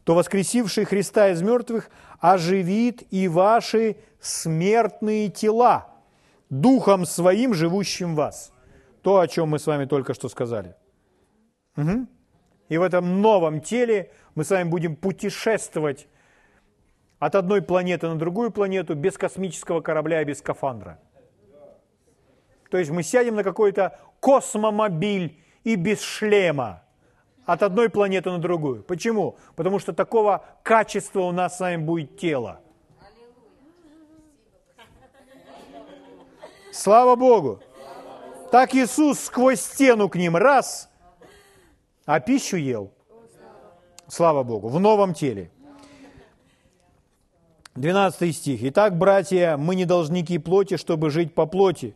то 0.04 0.14
воскресивший 0.14 0.84
Христа 0.84 1.30
из 1.30 1.42
мертвых 1.42 1.90
оживит 2.18 3.02
и 3.10 3.28
ваши 3.28 3.96
смертные 4.20 5.28
тела 5.28 5.88
духом 6.50 7.04
своим, 7.04 7.54
живущим 7.54 8.14
в 8.14 8.16
вас. 8.16 8.52
То, 9.02 9.18
о 9.18 9.28
чем 9.28 9.50
мы 9.50 9.58
с 9.58 9.66
вами 9.66 9.84
только 9.84 10.14
что 10.14 10.28
сказали. 10.28 10.74
Угу. 11.76 12.06
И 12.68 12.78
в 12.78 12.82
этом 12.82 13.20
новом 13.20 13.60
теле 13.60 14.10
мы 14.34 14.44
с 14.44 14.50
вами 14.50 14.68
будем 14.68 14.96
путешествовать 14.96 16.06
от 17.18 17.34
одной 17.34 17.60
планеты 17.62 18.08
на 18.08 18.16
другую 18.16 18.50
планету 18.50 18.94
без 18.94 19.18
космического 19.18 19.80
корабля 19.80 20.22
и 20.22 20.24
без 20.24 20.38
скафандра. 20.38 20.98
То 22.74 22.78
есть 22.78 22.90
мы 22.90 23.04
сядем 23.04 23.36
на 23.36 23.44
какой-то 23.44 23.96
космомобиль 24.18 25.40
и 25.62 25.76
без 25.76 26.02
шлема 26.02 26.82
от 27.46 27.62
одной 27.62 27.88
планеты 27.88 28.32
на 28.32 28.38
другую. 28.38 28.82
Почему? 28.82 29.36
Потому 29.54 29.78
что 29.78 29.92
такого 29.92 30.44
качества 30.64 31.20
у 31.20 31.30
нас 31.30 31.56
с 31.56 31.60
вами 31.60 31.76
будет 31.76 32.18
тело. 32.18 32.58
Слава 36.72 37.14
Богу! 37.14 37.60
Так 38.50 38.74
Иисус 38.74 39.20
сквозь 39.20 39.60
стену 39.60 40.08
к 40.08 40.16
ним 40.16 40.34
раз, 40.34 40.90
а 42.06 42.18
пищу 42.18 42.56
ел. 42.56 42.90
Слава 44.08 44.42
Богу, 44.42 44.66
в 44.66 44.80
новом 44.80 45.14
теле. 45.14 45.52
12 47.76 48.34
стих. 48.36 48.58
«Итак, 48.64 48.98
братья, 48.98 49.56
мы 49.56 49.76
не 49.76 49.84
должники 49.84 50.38
плоти, 50.38 50.76
чтобы 50.76 51.10
жить 51.10 51.36
по 51.36 51.46
плоти. 51.46 51.94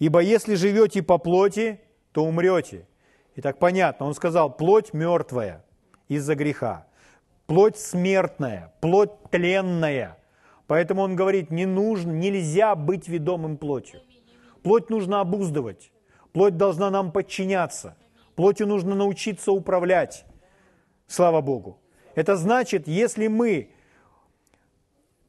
Ибо 0.00 0.20
если 0.20 0.54
живете 0.56 1.02
по 1.04 1.18
плоти, 1.18 1.80
то 2.10 2.24
умрете». 2.24 2.88
Итак, 3.36 3.58
понятно, 3.58 4.06
он 4.06 4.14
сказал, 4.14 4.54
плоть 4.54 4.92
мертвая 4.92 5.64
из-за 6.08 6.34
греха, 6.34 6.86
плоть 7.46 7.78
смертная, 7.78 8.74
плоть 8.80 9.12
тленная. 9.30 10.18
Поэтому 10.66 11.02
он 11.02 11.14
говорит, 11.14 11.50
не 11.50 11.64
нужно, 11.64 12.10
нельзя 12.10 12.74
быть 12.74 13.08
ведомым 13.08 13.56
плотью. 13.56 14.00
Плоть 14.62 14.90
нужно 14.90 15.20
обуздывать, 15.20 15.92
плоть 16.32 16.56
должна 16.56 16.90
нам 16.90 17.12
подчиняться, 17.12 17.96
плотью 18.34 18.66
нужно 18.66 18.94
научиться 18.94 19.52
управлять. 19.52 20.24
Слава 21.06 21.40
Богу. 21.40 21.78
Это 22.14 22.36
значит, 22.36 22.88
если 22.88 23.28
мы 23.28 23.70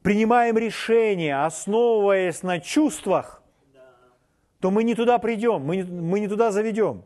принимаем 0.02 0.58
решение, 0.58 1.44
основываясь 1.44 2.42
на 2.42 2.58
чувствах, 2.60 3.41
то 4.62 4.70
мы 4.70 4.84
не 4.84 4.94
туда 4.94 5.18
придем, 5.18 5.62
мы 5.62 5.78
не, 5.78 5.82
мы 5.82 6.20
не 6.20 6.28
туда 6.28 6.52
заведем 6.52 7.02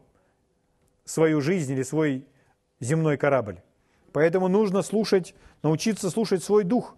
свою 1.07 1.41
жизнь 1.41 1.73
или 1.73 1.83
свой 1.83 2.27
земной 2.81 3.17
корабль. 3.17 3.63
Поэтому 4.13 4.49
нужно 4.49 4.83
слушать, 4.83 5.35
научиться 5.63 6.11
слушать 6.11 6.45
свой 6.45 6.65
дух, 6.65 6.97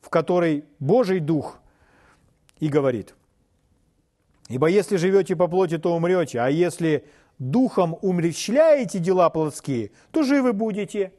в 0.00 0.08
который 0.08 0.64
Божий 0.78 1.20
дух 1.20 1.58
и 2.58 2.68
говорит. 2.68 3.14
Ибо 4.48 4.68
если 4.68 4.96
живете 4.96 5.36
по 5.36 5.46
плоти, 5.46 5.76
то 5.76 5.94
умрете, 5.94 6.40
а 6.40 6.48
если 6.48 7.04
духом 7.38 7.98
умерщвляете 8.00 8.98
дела 8.98 9.28
плотские, 9.28 9.90
то 10.10 10.22
живы 10.22 10.54
будете. 10.54 11.12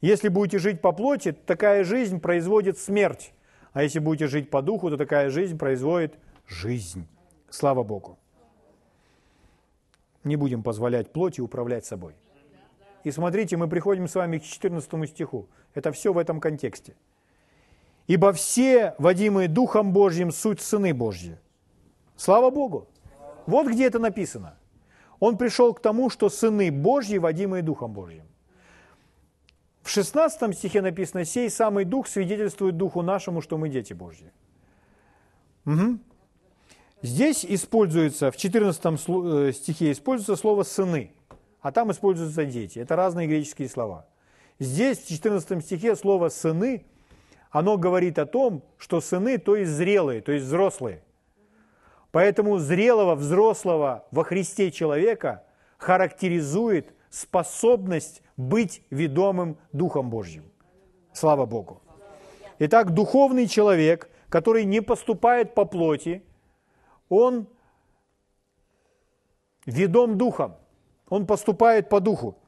Если 0.00 0.28
будете 0.28 0.58
жить 0.58 0.80
по 0.80 0.92
плоти, 0.92 1.32
такая 1.32 1.84
жизнь 1.84 2.18
производит 2.18 2.78
смерть. 2.78 3.34
А 3.74 3.82
если 3.82 3.98
будете 3.98 4.26
жить 4.26 4.48
по 4.48 4.62
духу, 4.62 4.88
то 4.88 4.96
такая 4.96 5.28
жизнь 5.28 5.58
производит 5.58 6.14
жизнь. 6.46 7.06
Слава 7.50 7.82
Богу. 7.82 8.18
Не 10.24 10.36
будем 10.36 10.62
позволять 10.62 11.12
плоти 11.12 11.40
управлять 11.40 11.84
собой. 11.84 12.14
И 13.04 13.10
смотрите, 13.10 13.56
мы 13.56 13.68
приходим 13.68 14.08
с 14.08 14.14
вами 14.14 14.38
к 14.38 14.44
14 14.44 15.08
стиху. 15.10 15.46
Это 15.74 15.92
все 15.92 16.12
в 16.12 16.18
этом 16.18 16.40
контексте. 16.40 16.94
«Ибо 18.06 18.32
все, 18.32 18.94
водимые 18.98 19.48
Духом 19.48 19.92
Божьим, 19.92 20.30
суть 20.30 20.60
сыны 20.60 20.92
Божьи». 20.92 21.38
Слава 22.16 22.50
Богу! 22.50 22.86
Вот 23.46 23.66
где 23.66 23.86
это 23.86 23.98
написано. 23.98 24.56
Он 25.20 25.38
пришел 25.38 25.72
к 25.72 25.80
тому, 25.80 26.10
что 26.10 26.28
сыны 26.28 26.70
Божьи, 26.70 27.18
водимые 27.18 27.62
Духом 27.62 27.92
Божьим. 27.92 28.26
В 29.82 29.90
16 29.90 30.56
стихе 30.56 30.82
написано, 30.82 31.24
«Сей 31.24 31.50
самый 31.50 31.84
Дух 31.84 32.08
свидетельствует 32.08 32.76
Духу 32.76 33.02
нашему, 33.02 33.40
что 33.40 33.58
мы 33.58 33.68
дети 33.68 33.92
Божьи». 33.92 34.32
Угу. 35.66 35.98
Здесь 37.04 37.44
используется, 37.44 38.30
в 38.30 38.36
14 38.38 38.82
э, 38.82 39.52
стихе 39.52 39.92
используется 39.92 40.36
слово 40.36 40.62
«сыны», 40.62 41.12
а 41.60 41.70
там 41.70 41.90
используются 41.90 42.46
«дети». 42.46 42.78
Это 42.78 42.96
разные 42.96 43.26
греческие 43.26 43.68
слова. 43.68 44.06
Здесь, 44.58 45.00
в 45.00 45.08
14 45.08 45.62
стихе, 45.62 45.96
слово 45.96 46.30
«сыны», 46.30 46.86
оно 47.50 47.76
говорит 47.76 48.18
о 48.18 48.24
том, 48.24 48.62
что 48.78 49.02
сыны, 49.02 49.36
то 49.36 49.54
есть 49.54 49.70
зрелые, 49.72 50.22
то 50.22 50.32
есть 50.32 50.46
взрослые. 50.46 51.02
Поэтому 52.10 52.56
зрелого, 52.56 53.16
взрослого 53.16 54.06
во 54.10 54.24
Христе 54.24 54.70
человека 54.70 55.44
характеризует 55.76 56.94
способность 57.10 58.22
быть 58.38 58.82
ведомым 58.88 59.58
Духом 59.74 60.08
Божьим. 60.08 60.44
Слава 61.12 61.44
Богу. 61.44 61.82
Итак, 62.60 62.92
духовный 62.94 63.46
человек, 63.46 64.08
который 64.30 64.64
не 64.64 64.80
поступает 64.80 65.54
по 65.54 65.66
плоти, 65.66 66.22
он 67.14 67.46
ведом 69.66 70.18
духом, 70.18 70.56
он 71.08 71.26
поступает 71.26 71.88
по 71.88 72.00
духу. 72.00 72.38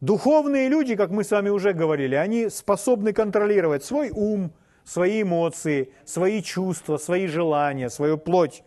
Духовные 0.00 0.68
люди, 0.68 0.96
как 0.96 1.10
мы 1.10 1.24
с 1.24 1.30
вами 1.30 1.48
уже 1.48 1.72
говорили, 1.72 2.14
они 2.14 2.50
способны 2.50 3.12
контролировать 3.12 3.84
свой 3.84 4.10
ум, 4.10 4.52
свои 4.84 5.22
эмоции, 5.22 5.92
свои 6.04 6.42
чувства, 6.42 6.98
свои 6.98 7.26
желания, 7.26 7.88
свою 7.88 8.18
плоть, 8.18 8.62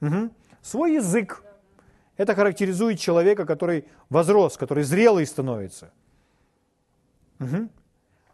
угу. 0.00 0.30
свой 0.60 0.94
язык. 0.94 1.44
Это 2.18 2.34
характеризует 2.34 2.98
человека, 2.98 3.46
который 3.46 3.86
возрос, 4.10 4.58
который 4.58 4.84
зрелый 4.84 5.24
становится. 5.26 5.92
Угу. 7.40 7.68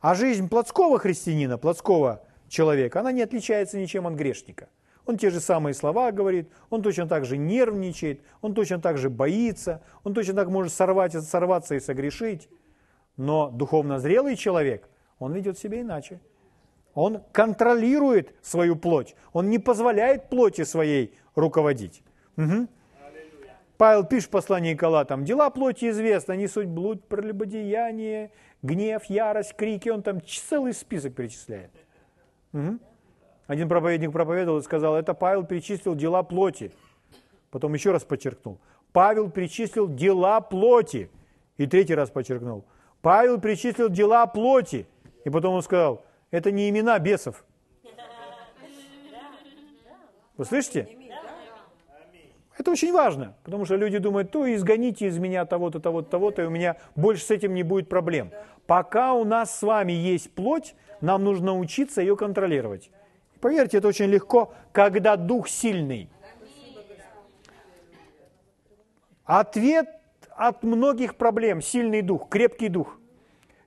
А 0.00 0.14
жизнь 0.14 0.48
плотского 0.48 0.98
христианина, 0.98 1.58
плотского 1.58 2.24
человека, 2.48 3.00
она 3.00 3.12
не 3.12 3.22
отличается 3.22 3.78
ничем 3.78 4.06
от 4.06 4.14
грешника. 4.14 4.68
Он 5.08 5.16
те 5.16 5.30
же 5.30 5.40
самые 5.40 5.72
слова 5.72 6.12
говорит, 6.12 6.50
он 6.68 6.82
точно 6.82 7.08
так 7.08 7.24
же 7.24 7.38
нервничает, 7.38 8.20
он 8.42 8.52
точно 8.52 8.78
так 8.78 8.98
же 8.98 9.08
боится, 9.08 9.82
он 10.04 10.12
точно 10.12 10.34
так 10.34 10.50
может 10.50 10.70
сорвать, 10.70 11.14
сорваться 11.14 11.74
и 11.76 11.80
согрешить. 11.80 12.50
Но 13.16 13.48
духовно 13.50 14.00
зрелый 14.00 14.36
человек, 14.36 14.86
он 15.18 15.32
ведет 15.32 15.58
себя 15.58 15.80
иначе. 15.80 16.20
Он 16.92 17.22
контролирует 17.32 18.34
свою 18.42 18.76
плоть, 18.76 19.16
он 19.32 19.48
не 19.48 19.58
позволяет 19.58 20.28
плоти 20.28 20.64
своей 20.64 21.14
руководить. 21.34 22.02
Угу. 22.36 22.68
Павел 23.78 24.04
пишет 24.04 24.28
в 24.28 24.32
послании 24.32 24.74
к 24.74 25.24
дела 25.24 25.48
плоти 25.48 25.88
известны, 25.88 26.32
они 26.32 26.48
суть 26.48 26.68
блуд, 26.68 27.08
прелюбодеяние, 27.08 28.30
гнев, 28.60 29.04
ярость, 29.06 29.54
крики, 29.56 29.88
он 29.88 30.02
там 30.02 30.20
целый 30.22 30.74
список 30.74 31.14
перечисляет. 31.14 31.70
Угу. 32.52 32.78
Один 33.48 33.66
проповедник 33.66 34.12
проповедовал 34.12 34.58
и 34.58 34.62
сказал, 34.62 34.94
это 34.94 35.14
Павел 35.14 35.42
перечислил 35.42 35.94
дела 35.94 36.22
плоти. 36.22 36.70
Потом 37.50 37.72
еще 37.72 37.92
раз 37.92 38.04
подчеркнул. 38.04 38.60
Павел 38.92 39.30
перечислил 39.30 39.88
дела 39.88 40.42
плоти. 40.42 41.10
И 41.56 41.66
третий 41.66 41.94
раз 41.94 42.10
подчеркнул. 42.10 42.66
Павел 43.00 43.40
перечислил 43.40 43.88
дела 43.88 44.26
плоти. 44.26 44.86
И 45.24 45.30
потом 45.30 45.54
он 45.54 45.62
сказал, 45.62 46.04
это 46.30 46.52
не 46.52 46.68
имена 46.68 46.98
бесов. 46.98 47.42
Вы 50.36 50.44
слышите? 50.44 50.86
Это 52.58 52.70
очень 52.70 52.92
важно, 52.92 53.34
потому 53.44 53.64
что 53.64 53.76
люди 53.76 53.98
думают, 53.98 54.30
то 54.30 54.52
изгоните 54.52 55.06
из 55.06 55.18
меня 55.18 55.46
того-то, 55.46 55.80
того-то, 55.80 56.10
того-то, 56.10 56.42
и 56.42 56.46
у 56.46 56.50
меня 56.50 56.76
больше 56.96 57.24
с 57.24 57.30
этим 57.30 57.54
не 57.54 57.62
будет 57.62 57.88
проблем. 57.88 58.30
Пока 58.66 59.14
у 59.14 59.24
нас 59.24 59.56
с 59.56 59.62
вами 59.62 59.92
есть 59.92 60.34
плоть, 60.34 60.74
нам 61.00 61.24
нужно 61.24 61.56
учиться 61.56 62.02
ее 62.02 62.16
контролировать. 62.16 62.90
Поверьте, 63.40 63.78
это 63.78 63.88
очень 63.88 64.06
легко, 64.06 64.52
когда 64.72 65.16
дух 65.16 65.48
сильный. 65.48 66.10
Ответ 69.24 69.88
от 70.30 70.62
многих 70.62 71.16
проблем– 71.16 71.60
сильный 71.62 72.02
дух, 72.02 72.28
крепкий 72.28 72.68
дух. 72.68 72.98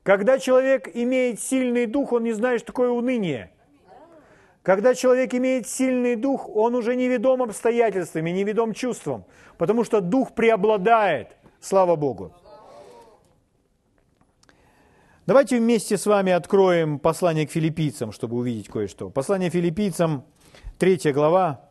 Когда 0.04 0.40
человек 0.40 0.90
имеет 0.94 1.40
сильный 1.40 1.86
дух, 1.86 2.12
он 2.12 2.24
не 2.24 2.34
знает, 2.34 2.62
что 2.62 2.68
такое 2.68 2.90
уныние. 2.90 3.52
Когда 4.64 4.96
человек 4.96 5.34
имеет 5.34 5.68
сильный 5.68 6.16
дух, 6.16 6.50
он 6.50 6.76
уже 6.76 6.96
не 6.96 7.08
ведом 7.08 7.42
обстоятельствами, 7.44 8.30
не 8.32 8.44
ведом 8.44 8.74
чувством, 8.74 9.26
потому 9.58 9.84
что 9.84 10.02
дух 10.02 10.34
преобладает, 10.34 11.36
слава 11.60 11.96
Богу. 11.96 12.34
Давайте 15.28 15.60
вместе 15.60 16.00
с 16.00 16.08
вами 16.08 16.32
откроем 16.32 16.98
послание 16.98 17.46
к 17.46 17.52
филиппийцам, 17.52 18.12
чтобы 18.12 18.38
увидеть 18.38 18.70
кое-что. 18.70 19.12
Послание 19.12 19.52
филиппийцам, 19.52 20.26
3 20.80 21.12
глава. 21.12 21.70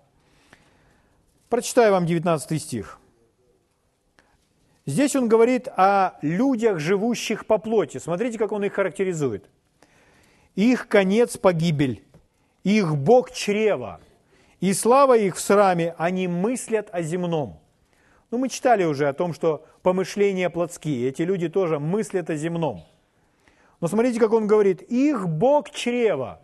Прочитаю 1.48 1.90
вам 1.90 2.06
19 2.06 2.62
стих. 2.62 3.00
Здесь 4.86 5.16
он 5.16 5.26
говорит 5.26 5.66
о 5.66 6.12
людях, 6.22 6.78
живущих 6.78 7.44
по 7.44 7.58
плоти. 7.58 7.98
Смотрите, 7.98 8.38
как 8.38 8.52
он 8.52 8.62
их 8.62 8.74
характеризует. 8.74 9.50
их 10.54 10.86
конец 10.86 11.36
погибель, 11.36 12.04
их 12.62 12.96
Бог 12.96 13.32
чрева, 13.32 14.00
и 14.60 14.72
слава 14.72 15.18
их 15.18 15.34
в 15.34 15.40
сраме, 15.40 15.96
они 15.98 16.28
мыслят 16.28 16.88
о 16.92 17.02
земном. 17.02 17.58
Ну, 18.30 18.38
мы 18.38 18.48
читали 18.48 18.84
уже 18.84 19.08
о 19.08 19.12
том, 19.12 19.34
что 19.34 19.66
помышления 19.82 20.50
плотские, 20.50 21.08
эти 21.08 21.22
люди 21.22 21.48
тоже 21.48 21.80
мыслят 21.80 22.30
о 22.30 22.36
земном. 22.36 22.84
Но 23.80 23.88
смотрите, 23.88 24.20
как 24.20 24.32
он 24.32 24.46
говорит, 24.46 24.82
их 24.82 25.28
Бог 25.28 25.70
чрева. 25.70 26.40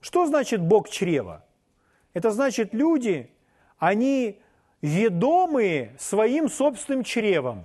Что 0.00 0.26
значит 0.26 0.60
Бог 0.60 0.88
чрева? 0.88 1.44
Это 2.14 2.30
значит, 2.30 2.74
люди, 2.74 3.30
они 3.78 4.40
ведомые 4.82 5.94
своим 5.98 6.48
собственным 6.48 7.04
чревом, 7.04 7.64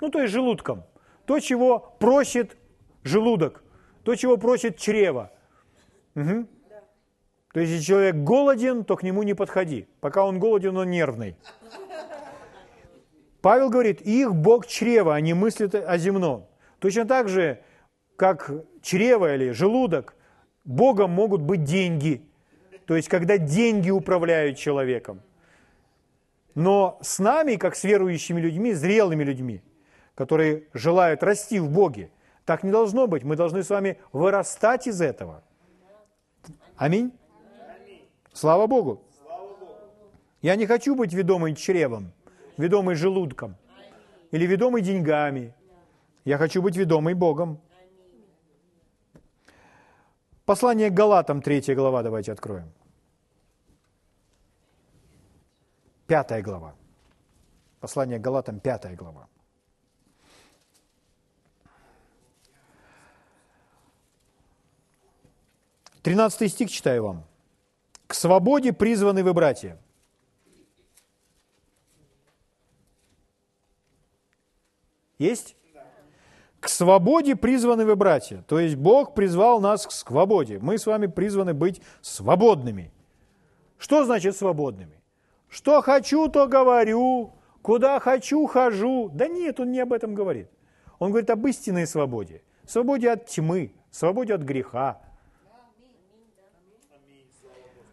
ну, 0.00 0.08
то 0.08 0.20
есть 0.22 0.32
желудком. 0.32 0.84
То, 1.26 1.38
чего 1.38 1.94
просит 1.98 2.56
желудок, 3.02 3.62
то, 4.04 4.14
чего 4.14 4.36
просит 4.36 4.78
чрево. 4.78 5.30
Угу. 6.14 6.46
То 7.52 7.60
есть, 7.60 7.72
если 7.72 7.84
человек 7.84 8.16
голоден, 8.16 8.84
то 8.84 8.96
к 8.96 9.02
нему 9.02 9.22
не 9.22 9.34
подходи. 9.34 9.86
Пока 10.00 10.24
он 10.24 10.38
голоден, 10.38 10.76
он 10.76 10.90
нервный. 10.90 11.36
Павел 13.42 13.70
говорит, 13.70 14.00
их 14.00 14.34
Бог 14.34 14.66
чрева, 14.66 15.14
они 15.14 15.34
мыслят 15.34 15.74
о 15.74 15.98
земном. 15.98 16.49
Точно 16.80 17.04
так 17.04 17.28
же, 17.28 17.62
как 18.16 18.50
чрево 18.82 19.34
или 19.34 19.52
желудок, 19.52 20.14
Богом 20.64 21.10
могут 21.10 21.42
быть 21.42 21.64
деньги. 21.64 22.22
То 22.86 22.96
есть, 22.96 23.08
когда 23.08 23.38
деньги 23.38 23.90
управляют 23.90 24.58
человеком. 24.58 25.20
Но 26.54 26.98
с 27.02 27.18
нами, 27.18 27.54
как 27.56 27.76
с 27.76 27.84
верующими 27.84 28.40
людьми, 28.40 28.72
зрелыми 28.72 29.22
людьми, 29.22 29.62
которые 30.14 30.64
желают 30.74 31.22
расти 31.22 31.60
в 31.60 31.70
Боге, 31.70 32.10
так 32.44 32.64
не 32.64 32.72
должно 32.72 33.06
быть. 33.06 33.22
Мы 33.22 33.36
должны 33.36 33.62
с 33.62 33.70
вами 33.70 33.98
вырастать 34.12 34.86
из 34.86 35.00
этого. 35.00 35.44
Аминь. 36.76 37.12
Слава 38.32 38.66
Богу. 38.66 39.02
Я 40.42 40.56
не 40.56 40.66
хочу 40.66 40.94
быть 40.94 41.12
ведомым 41.12 41.54
чревом, 41.54 42.12
ведомый 42.56 42.94
желудком 42.94 43.56
или 44.30 44.46
ведомый 44.46 44.82
деньгами. 44.82 45.54
Я 46.24 46.38
хочу 46.38 46.62
быть 46.62 46.76
ведомый 46.76 47.14
Богом. 47.14 47.60
Послание 50.44 50.90
к 50.90 50.94
Галатам, 50.94 51.42
3 51.42 51.74
глава, 51.74 52.02
давайте 52.02 52.32
откроем. 52.32 52.72
Пятая 56.06 56.42
глава. 56.42 56.74
Послание 57.80 58.18
к 58.18 58.22
Галатам, 58.22 58.60
пятая 58.60 58.96
глава. 58.96 59.28
Тринадцатый 66.02 66.48
стих 66.48 66.70
читаю 66.70 67.04
вам. 67.04 67.24
«К 68.06 68.14
свободе 68.14 68.72
призваны 68.72 69.22
вы, 69.22 69.32
братья». 69.32 69.78
Есть? 75.18 75.54
Свободе 76.70 77.34
призваны 77.34 77.84
вы, 77.84 77.96
братья. 77.96 78.44
То 78.46 78.60
есть 78.60 78.76
Бог 78.76 79.14
призвал 79.14 79.60
нас 79.60 79.86
к 79.86 79.90
свободе. 79.90 80.60
Мы 80.60 80.78
с 80.78 80.86
вами 80.86 81.08
призваны 81.08 81.52
быть 81.52 81.82
свободными. 82.00 82.92
Что 83.76 84.04
значит 84.04 84.36
свободными? 84.36 85.02
Что 85.48 85.82
хочу, 85.82 86.28
то 86.28 86.46
говорю, 86.46 87.32
куда 87.60 87.98
хочу, 87.98 88.46
хожу. 88.46 89.10
Да 89.12 89.26
нет, 89.26 89.58
он 89.58 89.72
не 89.72 89.80
об 89.80 89.92
этом 89.92 90.14
говорит. 90.14 90.48
Он 91.00 91.10
говорит 91.10 91.30
об 91.30 91.44
истинной 91.48 91.88
свободе. 91.88 92.42
Свободе 92.66 93.10
от 93.10 93.26
тьмы, 93.26 93.72
свободе 93.90 94.34
от 94.34 94.42
греха. 94.42 95.00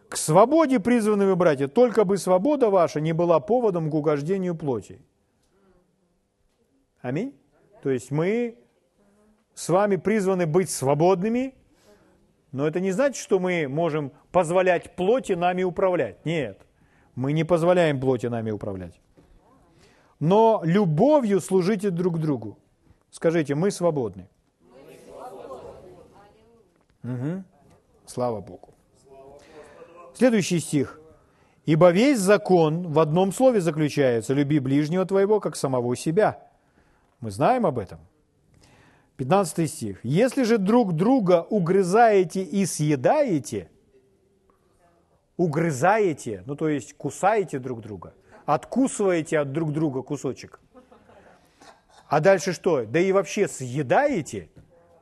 К 0.08 0.16
свободе 0.16 0.78
призваны 0.78 1.26
вы, 1.26 1.34
братья, 1.34 1.66
только 1.66 2.04
бы 2.04 2.16
свобода 2.16 2.70
ваша 2.70 3.00
не 3.00 3.12
была 3.12 3.40
поводом 3.40 3.90
к 3.90 3.94
угождению 3.94 4.54
плоти. 4.54 5.00
Аминь. 7.00 7.34
То 7.82 7.90
есть 7.90 8.12
мы 8.12 8.56
с 9.58 9.68
вами 9.70 9.96
призваны 9.96 10.46
быть 10.46 10.70
свободными, 10.70 11.52
но 12.52 12.64
это 12.68 12.78
не 12.78 12.92
значит, 12.92 13.20
что 13.20 13.40
мы 13.40 13.66
можем 13.66 14.12
позволять 14.30 14.94
плоти 14.94 15.32
нами 15.32 15.64
управлять. 15.64 16.24
Нет. 16.24 16.64
Мы 17.16 17.32
не 17.32 17.42
позволяем 17.42 17.98
плоти 18.00 18.26
нами 18.26 18.52
управлять. 18.52 19.00
Но 20.20 20.60
любовью 20.62 21.40
служите 21.40 21.90
друг 21.90 22.20
другу. 22.20 22.56
Скажите, 23.10 23.56
мы 23.56 23.72
свободны. 23.72 24.28
Угу. 27.02 27.42
Слава 28.06 28.40
Богу. 28.40 28.68
Следующий 30.14 30.60
стих. 30.60 31.00
«Ибо 31.66 31.90
весь 31.90 32.20
закон 32.20 32.92
в 32.92 32.98
одном 33.00 33.32
слове 33.32 33.60
заключается, 33.60 34.34
люби 34.34 34.60
ближнего 34.60 35.04
твоего, 35.04 35.40
как 35.40 35.56
самого 35.56 35.96
себя». 35.96 36.48
Мы 37.20 37.32
знаем 37.32 37.66
об 37.66 37.80
этом. 37.80 37.98
15 39.18 39.68
стих. 39.68 39.98
«Если 40.04 40.44
же 40.44 40.58
друг 40.58 40.94
друга 40.94 41.42
угрызаете 41.50 42.42
и 42.42 42.64
съедаете, 42.64 43.68
угрызаете, 45.36 46.44
ну 46.46 46.54
то 46.54 46.68
есть 46.68 46.94
кусаете 46.94 47.58
друг 47.58 47.80
друга, 47.80 48.14
откусываете 48.46 49.40
от 49.40 49.52
друг 49.52 49.72
друга 49.72 50.02
кусочек. 50.02 50.60
А 52.06 52.20
дальше 52.20 52.52
что? 52.52 52.86
Да 52.86 53.00
и 53.00 53.10
вообще 53.10 53.48
съедаете, 53.48 54.50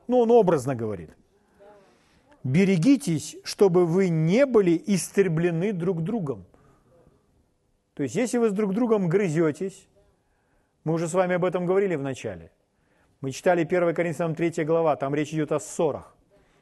ну 0.07 0.17
он 0.17 0.31
образно 0.31 0.73
говорит. 0.73 1.11
Берегитесь, 2.43 3.37
чтобы 3.43 3.85
вы 3.85 4.09
не 4.09 4.47
были 4.47 4.81
истреблены 4.87 5.73
друг 5.73 6.01
другом. 6.01 6.45
То 7.93 8.01
есть, 8.01 8.15
если 8.15 8.39
вы 8.39 8.49
с 8.49 8.53
друг 8.53 8.73
другом 8.73 9.09
грызетесь, 9.09 9.87
мы 10.83 10.93
уже 10.93 11.07
с 11.07 11.13
вами 11.13 11.35
об 11.35 11.45
этом 11.45 11.67
говорили 11.67 11.95
в 11.95 12.01
начале. 12.01 12.51
Мы 13.21 13.31
читали 13.31 13.63
1 13.63 13.95
Коринфянам 13.95 14.35
3 14.35 14.63
глава, 14.63 14.95
там 14.95 15.15
речь 15.15 15.33
идет 15.33 15.51
о 15.51 15.59
ссорах. 15.59 16.15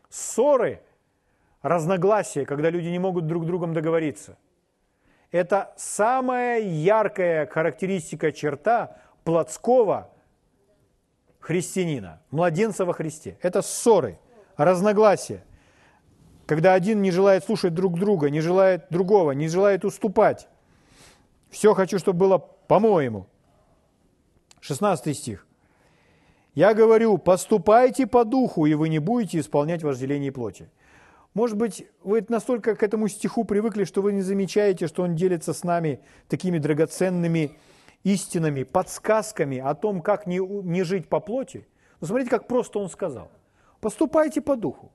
Ссоры– 0.10 0.82
разногласия, 1.62 2.46
когда 2.46 2.70
люди 2.70 2.88
не 2.88 3.00
могут 3.00 3.28
друг 3.28 3.44
с 3.44 3.48
другом 3.48 3.74
договориться. 3.74 4.38
Это 5.32 5.74
самая 5.76 6.62
яркая 6.62 7.46
характеристика 7.46 8.32
черта 8.32 8.96
плотского 9.26 10.10
христианина, 11.40 12.22
младенца 12.32 12.86
во 12.86 12.94
Христе. 12.94 13.38
Это 13.42 13.62
ссоры, 13.62 14.18
разногласия. 14.56 15.44
Когда 16.46 16.74
один 16.74 17.02
не 17.02 17.12
желает 17.12 17.44
слушать 17.44 17.74
друг 17.74 18.00
друга, 18.00 18.30
не 18.30 18.40
желает 18.40 18.86
другого, 18.90 19.32
не 19.32 19.50
желает 19.50 19.84
уступать. 19.84 20.48
Все 21.50 21.74
хочу, 21.74 22.00
чтобы 22.00 22.20
было 22.20 22.38
по-моему. 22.38 23.28
16 24.62 25.18
стих. 25.18 25.46
Я 26.56 26.74
говорю, 26.74 27.18
поступайте 27.18 28.08
по 28.08 28.24
духу, 28.24 28.66
и 28.66 28.74
вы 28.76 28.88
не 28.88 29.00
будете 29.00 29.40
исполнять 29.40 29.84
вожделение 29.84 30.32
плоти. 30.32 30.70
Может 31.34 31.58
быть, 31.58 31.86
вы 32.02 32.26
настолько 32.30 32.78
к 32.78 32.82
этому 32.82 33.10
стиху 33.10 33.44
привыкли, 33.44 33.84
что 33.84 34.02
вы 34.02 34.14
не 34.14 34.22
замечаете, 34.22 34.88
что 34.88 35.04
он 35.04 35.16
делится 35.16 35.54
с 35.54 35.66
нами 35.66 36.00
такими 36.30 36.58
драгоценными 36.58 37.58
истинами, 38.06 38.64
подсказками 38.64 39.58
о 39.58 39.76
том, 39.76 40.02
как 40.02 40.28
не, 40.28 40.38
не 40.38 40.84
жить 40.84 41.10
по 41.10 41.20
плоти. 41.20 41.68
Но 42.00 42.08
смотрите, 42.08 42.30
как 42.30 42.48
просто 42.48 42.80
он 42.80 42.90
сказал. 42.90 43.30
Поступайте 43.82 44.40
по 44.40 44.56
духу, 44.56 44.94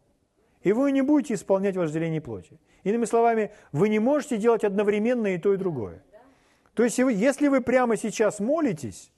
и 0.63 0.73
вы 0.73 0.93
не 0.93 1.03
будете 1.03 1.35
исполнять 1.35 1.77
вожделение 1.77 2.23
плоти. 2.23 2.59
Иными 2.85 3.05
словами, 3.05 3.51
вы 3.73 3.91
не 3.91 3.99
можете 3.99 4.39
делать 4.39 4.65
одновременно 4.65 5.27
и 5.27 5.37
то, 5.37 5.53
и 5.53 5.59
другое. 5.59 6.03
То 6.73 6.85
есть, 6.85 6.97
если 6.97 7.49
вы 7.49 7.61
прямо 7.61 7.99
сейчас 7.99 8.41
молитесь, 8.41 9.13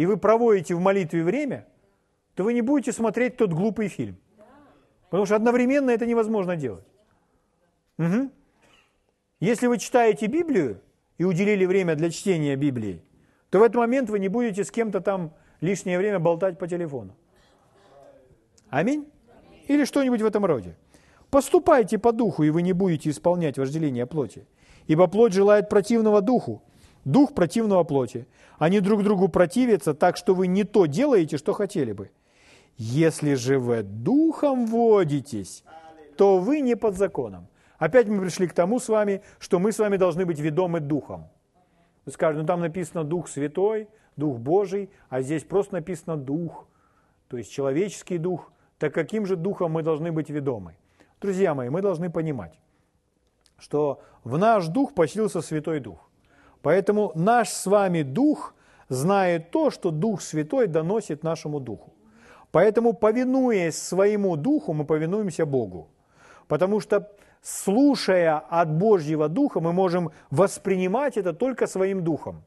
и 0.00 0.06
вы 0.06 0.16
проводите 0.16 0.74
в 0.74 0.80
молитве 0.80 1.22
время, 1.22 1.66
то 2.34 2.44
вы 2.44 2.54
не 2.54 2.62
будете 2.62 2.92
смотреть 2.92 3.36
тот 3.36 3.52
глупый 3.52 3.88
фильм– 3.88 4.16
Потому 5.10 5.26
что 5.26 5.36
одновременно 5.36 5.90
это 5.90 6.06
невозможно 6.06 6.56
делать. 6.56 6.84
Угу. 7.98 8.30
Если 9.40 9.66
вы 9.66 9.78
читаете 9.78 10.26
Библию 10.26 10.80
и 11.18 11.24
уделили 11.24 11.66
время 11.66 11.96
для 11.96 12.10
чтения 12.10 12.56
Библии, 12.56 13.02
то 13.50 13.58
в 13.58 13.62
этот 13.62 13.76
момент 13.76 14.08
вы 14.08 14.20
не 14.20 14.28
будете 14.28 14.64
с 14.64 14.70
кем-то 14.70 15.00
там 15.00 15.34
лишнее 15.60 15.98
время 15.98 16.20
болтать 16.20 16.58
по 16.58 16.68
телефону. 16.68 17.16
Аминь? 18.70 19.04
Или 19.66 19.84
что-нибудь 19.84 20.22
в 20.22 20.26
этом 20.26 20.44
роде. 20.44 20.76
Поступайте 21.30 21.98
по 21.98 22.12
духу, 22.12 22.44
и 22.44 22.50
вы 22.50 22.62
не 22.62 22.72
будете 22.72 23.10
исполнять 23.10 23.58
вожделение 23.58 24.06
плоти. 24.06 24.46
Ибо 24.86 25.08
плоть 25.08 25.32
желает 25.32 25.68
противного 25.68 26.20
духу, 26.20 26.62
дух 27.12 27.34
противного 27.34 27.84
плоти. 27.84 28.26
Они 28.58 28.80
друг 28.80 29.02
другу 29.02 29.28
противятся, 29.28 29.94
так 29.94 30.16
что 30.16 30.34
вы 30.34 30.46
не 30.46 30.64
то 30.64 30.86
делаете, 30.86 31.38
что 31.38 31.52
хотели 31.52 31.92
бы. 31.92 32.10
Если 32.76 33.34
же 33.34 33.58
вы 33.58 33.82
духом 33.82 34.66
водитесь, 34.66 35.64
то 36.16 36.38
вы 36.38 36.60
не 36.60 36.76
под 36.76 36.96
законом. 36.96 37.48
Опять 37.78 38.08
мы 38.08 38.20
пришли 38.20 38.46
к 38.46 38.52
тому 38.52 38.78
с 38.78 38.88
вами, 38.88 39.22
что 39.38 39.58
мы 39.58 39.72
с 39.72 39.78
вами 39.78 39.96
должны 39.96 40.26
быть 40.26 40.38
ведомы 40.38 40.80
духом. 40.80 41.28
Вы 42.04 42.12
скажете, 42.12 42.42
ну 42.42 42.46
там 42.46 42.60
написано 42.60 43.04
Дух 43.04 43.28
Святой, 43.28 43.88
Дух 44.16 44.38
Божий, 44.38 44.90
а 45.08 45.22
здесь 45.22 45.44
просто 45.44 45.74
написано 45.74 46.16
Дух, 46.16 46.66
то 47.28 47.36
есть 47.36 47.52
человеческий 47.52 48.18
дух, 48.18 48.52
так 48.78 48.92
каким 48.92 49.24
же 49.24 49.36
духом 49.36 49.72
мы 49.72 49.82
должны 49.82 50.10
быть 50.10 50.30
ведомы? 50.30 50.74
Друзья 51.20 51.54
мои, 51.54 51.68
мы 51.68 51.80
должны 51.80 52.10
понимать, 52.10 52.58
что 53.56 54.02
в 54.24 54.36
наш 54.36 54.66
дух 54.66 54.94
поселился 54.94 55.40
Святой 55.40 55.78
Дух. 55.78 56.09
Поэтому 56.62 57.12
наш 57.14 57.48
с 57.48 57.66
вами 57.66 58.02
дух 58.02 58.54
знает 58.88 59.50
то, 59.50 59.70
что 59.70 59.90
Дух 59.90 60.20
Святой 60.20 60.66
доносит 60.66 61.22
нашему 61.22 61.60
духу. 61.60 61.92
Поэтому, 62.52 62.92
повинуясь 62.92 63.78
своему 63.78 64.36
духу, 64.36 64.72
мы 64.72 64.84
повинуемся 64.84 65.46
Богу. 65.46 65.88
Потому 66.48 66.80
что, 66.80 67.12
слушая 67.42 68.38
от 68.38 68.72
Божьего 68.72 69.28
духа, 69.28 69.60
мы 69.60 69.72
можем 69.72 70.10
воспринимать 70.30 71.16
это 71.16 71.32
только 71.32 71.66
своим 71.68 72.02
духом. 72.02 72.42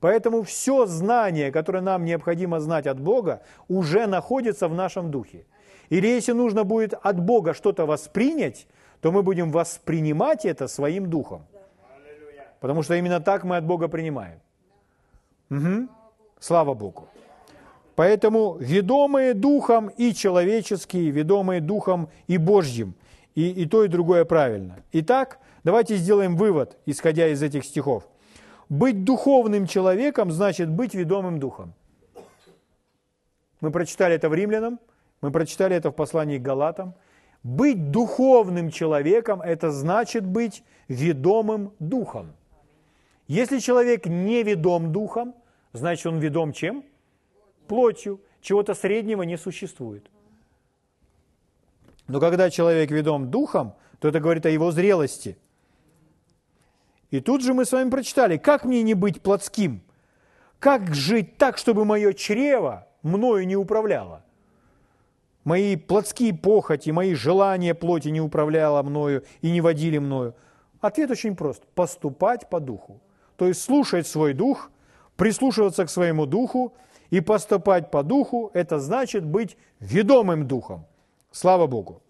Поэтому 0.00 0.42
все 0.42 0.84
знание, 0.84 1.50
которое 1.50 1.80
нам 1.80 2.04
необходимо 2.04 2.60
знать 2.60 2.86
от 2.86 3.00
Бога, 3.00 3.40
уже 3.68 4.06
находится 4.06 4.68
в 4.68 4.74
нашем 4.74 5.10
духе. 5.10 5.46
Или 5.88 6.06
если 6.06 6.32
нужно 6.32 6.64
будет 6.64 6.92
от 6.92 7.18
Бога 7.18 7.54
что-то 7.54 7.86
воспринять, 7.86 8.66
то 9.00 9.10
мы 9.10 9.22
будем 9.22 9.50
воспринимать 9.50 10.44
это 10.44 10.68
своим 10.68 11.08
духом. 11.08 11.46
Потому 12.60 12.82
что 12.82 12.94
именно 12.94 13.20
так 13.20 13.44
мы 13.44 13.56
от 13.56 13.64
Бога 13.64 13.88
принимаем. 13.88 14.40
Угу. 15.50 15.88
Слава 16.40 16.74
Богу. 16.74 17.08
Поэтому 17.94 18.56
ведомые 18.60 19.34
духом 19.34 19.88
и 19.88 20.12
человеческие, 20.12 21.10
ведомые 21.10 21.60
духом 21.60 22.08
и 22.26 22.38
Божьим. 22.38 22.94
И, 23.34 23.50
и 23.50 23.66
то, 23.66 23.84
и 23.84 23.88
другое 23.88 24.24
правильно. 24.24 24.76
Итак, 24.92 25.38
давайте 25.64 25.96
сделаем 25.96 26.36
вывод, 26.36 26.76
исходя 26.86 27.28
из 27.28 27.42
этих 27.42 27.64
стихов. 27.64 28.06
Быть 28.68 29.04
духовным 29.04 29.66
человеком 29.66 30.30
значит 30.30 30.68
быть 30.68 30.94
ведомым 30.94 31.38
духом. 31.38 31.74
Мы 33.60 33.70
прочитали 33.70 34.14
это 34.14 34.28
в 34.28 34.34
Римлянам, 34.34 34.78
мы 35.22 35.30
прочитали 35.30 35.76
это 35.76 35.90
в 35.90 35.94
послании 35.94 36.38
к 36.38 36.42
Галатам. 36.42 36.94
Быть 37.42 37.90
духовным 37.90 38.70
человеком– 38.70 39.40
это 39.42 39.70
значит 39.70 40.26
быть 40.26 40.64
ведомым 40.88 41.72
духом. 41.78 42.32
Если 43.26 43.58
человек 43.58 44.06
не 44.06 44.42
ведом 44.42 44.92
духом, 44.92 45.34
значит 45.72 46.06
он 46.06 46.18
ведом 46.18 46.52
чем? 46.52 46.84
Плотью. 47.66 48.20
Чего-то 48.40 48.74
среднего 48.74 49.22
не 49.22 49.36
существует. 49.36 50.08
Но 52.06 52.20
когда 52.20 52.50
человек 52.50 52.90
ведом 52.92 53.30
духом, 53.30 53.74
то 53.98 54.08
это 54.08 54.20
говорит 54.20 54.46
о 54.46 54.50
его 54.50 54.70
зрелости. 54.70 55.36
И 57.10 57.20
тут 57.20 57.42
же 57.42 57.54
мы 57.54 57.64
с 57.64 57.72
вами 57.72 57.90
прочитали, 57.90 58.36
как 58.36 58.64
мне 58.64 58.82
не 58.82 58.94
быть 58.94 59.20
плотским? 59.20 59.82
Как 60.60 60.94
жить 60.94 61.36
так, 61.36 61.58
чтобы 61.58 61.84
мое 61.84 62.12
чрево 62.12 62.86
мною 63.02 63.46
не 63.46 63.56
управляло? 63.56 64.24
Мои 65.44 65.76
плотские 65.76 66.34
похоти, 66.34 66.90
мои 66.90 67.14
желания 67.14 67.74
плоти 67.74 68.08
не 68.08 68.20
управляло 68.20 68.82
мною 68.82 69.24
и 69.42 69.50
не 69.50 69.60
водили 69.60 69.98
мною. 69.98 70.34
Ответ 70.80 71.10
очень 71.10 71.36
прост. 71.36 71.64
Поступать 71.74 72.48
по 72.48 72.60
духу. 72.60 73.00
То 73.36 73.46
есть 73.46 73.62
слушать 73.62 74.06
свой 74.06 74.32
дух, 74.32 74.70
прислушиваться 75.16 75.84
к 75.84 75.90
своему 75.90 76.26
духу 76.26 76.74
и 77.10 77.20
поступать 77.20 77.90
по 77.90 78.02
духу, 78.02 78.50
это 78.54 78.78
значит 78.78 79.24
быть 79.24 79.56
ведомым 79.80 80.46
духом. 80.46 80.86
Слава 81.30 81.66
Богу. 81.66 82.02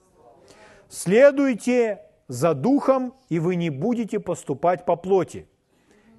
Следуйте 0.89 2.03
за 2.29 2.55
духом, 2.55 3.15
и 3.29 3.39
вы 3.39 3.57
не 3.57 3.71
будете 3.71 4.21
поступать 4.21 4.85
по 4.85 4.97
плоти. 4.97 5.49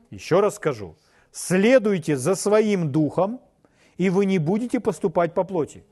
Еще 0.10 0.40
раз 0.40 0.56
скажу. 0.56 0.96
Следуйте 1.32 2.18
за 2.18 2.36
своим 2.36 2.92
духом, 2.92 3.40
и 3.98 4.10
вы 4.10 4.26
не 4.26 4.40
будете 4.40 4.80
поступать 4.80 5.34
по 5.34 5.44
плоти. 5.44 5.84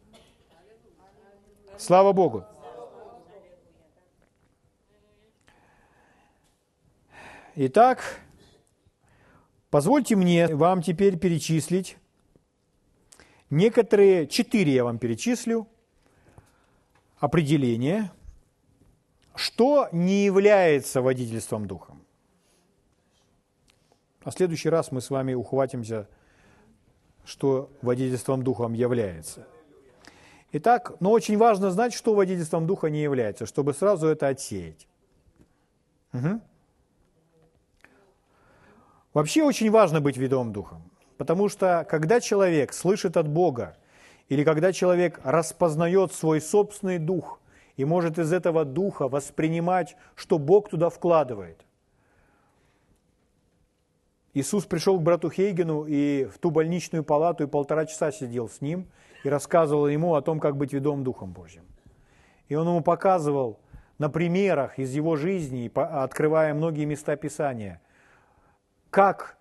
Слава 1.78 2.14
Богу. 2.14 2.46
Итак, 7.56 8.20
Позвольте 9.70 10.16
мне 10.16 10.48
вам 10.48 10.82
теперь 10.82 11.18
перечислить 11.18 11.98
некоторые, 13.50 14.28
четыре 14.28 14.74
я 14.74 14.84
вам 14.84 15.00
перечислю, 15.00 15.68
определения, 17.18 18.12
что 19.36 19.90
не 19.92 20.26
является 20.26 21.02
водительством 21.02 21.68
духом. 21.68 22.02
А 24.24 24.32
в 24.32 24.34
следующий 24.34 24.70
раз 24.70 24.92
мы 24.92 25.02
с 25.02 25.10
вами 25.10 25.34
ухватимся, 25.34 26.08
что 27.26 27.70
водительством 27.82 28.44
духом 28.44 28.74
является. 28.74 29.48
Итак, 30.52 30.96
но 31.00 31.12
очень 31.12 31.38
важно 31.38 31.70
знать, 31.72 31.94
что 31.94 32.16
водительством 32.16 32.66
духа 32.66 32.88
не 32.88 33.02
является, 33.02 33.46
чтобы 33.46 33.74
сразу 33.74 34.08
это 34.08 34.28
отсеять. 34.30 34.88
Угу. 36.14 36.42
Вообще 39.16 39.44
очень 39.44 39.72
важно 39.72 40.02
быть 40.02 40.18
ведомым 40.18 40.52
духом, 40.52 40.92
потому 41.18 41.48
что 41.48 41.88
когда 41.90 42.20
человек 42.20 42.74
слышит 42.74 43.16
от 43.16 43.30
Бога, 43.30 43.78
или 44.28 44.44
когда 44.44 44.74
человек 44.74 45.22
распознает 45.24 46.12
свой 46.12 46.42
собственный 46.42 46.98
дух 46.98 47.40
и 47.78 47.86
может 47.86 48.20
из 48.20 48.34
этого 48.34 48.66
духа 48.66 49.08
воспринимать, 49.08 49.96
что 50.16 50.38
Бог 50.38 50.70
туда 50.70 50.90
вкладывает. 50.90 51.66
Иисус 54.34 54.66
пришел 54.66 55.00
к 55.00 55.04
брату 55.04 55.30
Хейгену 55.30 55.86
и 55.86 56.26
в 56.26 56.38
ту 56.40 56.52
больничную 56.52 57.06
палату 57.06 57.46
и 57.46 57.48
полтора 57.48 57.86
часа 57.86 58.12
сидел 58.12 58.50
с 58.50 58.60
ним 58.60 58.86
и 59.24 59.30
рассказывал 59.30 59.88
ему 59.88 60.16
о 60.16 60.22
том, 60.22 60.42
как 60.42 60.58
быть 60.58 60.74
ведомым 60.74 61.06
Духом 61.06 61.32
Божьим. 61.32 61.64
И 62.50 62.56
он 62.56 62.68
ему 62.68 62.82
показывал 62.82 63.62
на 63.98 64.10
примерах 64.10 64.78
из 64.78 64.94
его 64.94 65.16
жизни, 65.16 65.72
открывая 65.74 66.54
многие 66.54 66.84
места 66.84 67.16
Писания, 67.16 67.80
как 68.96 69.36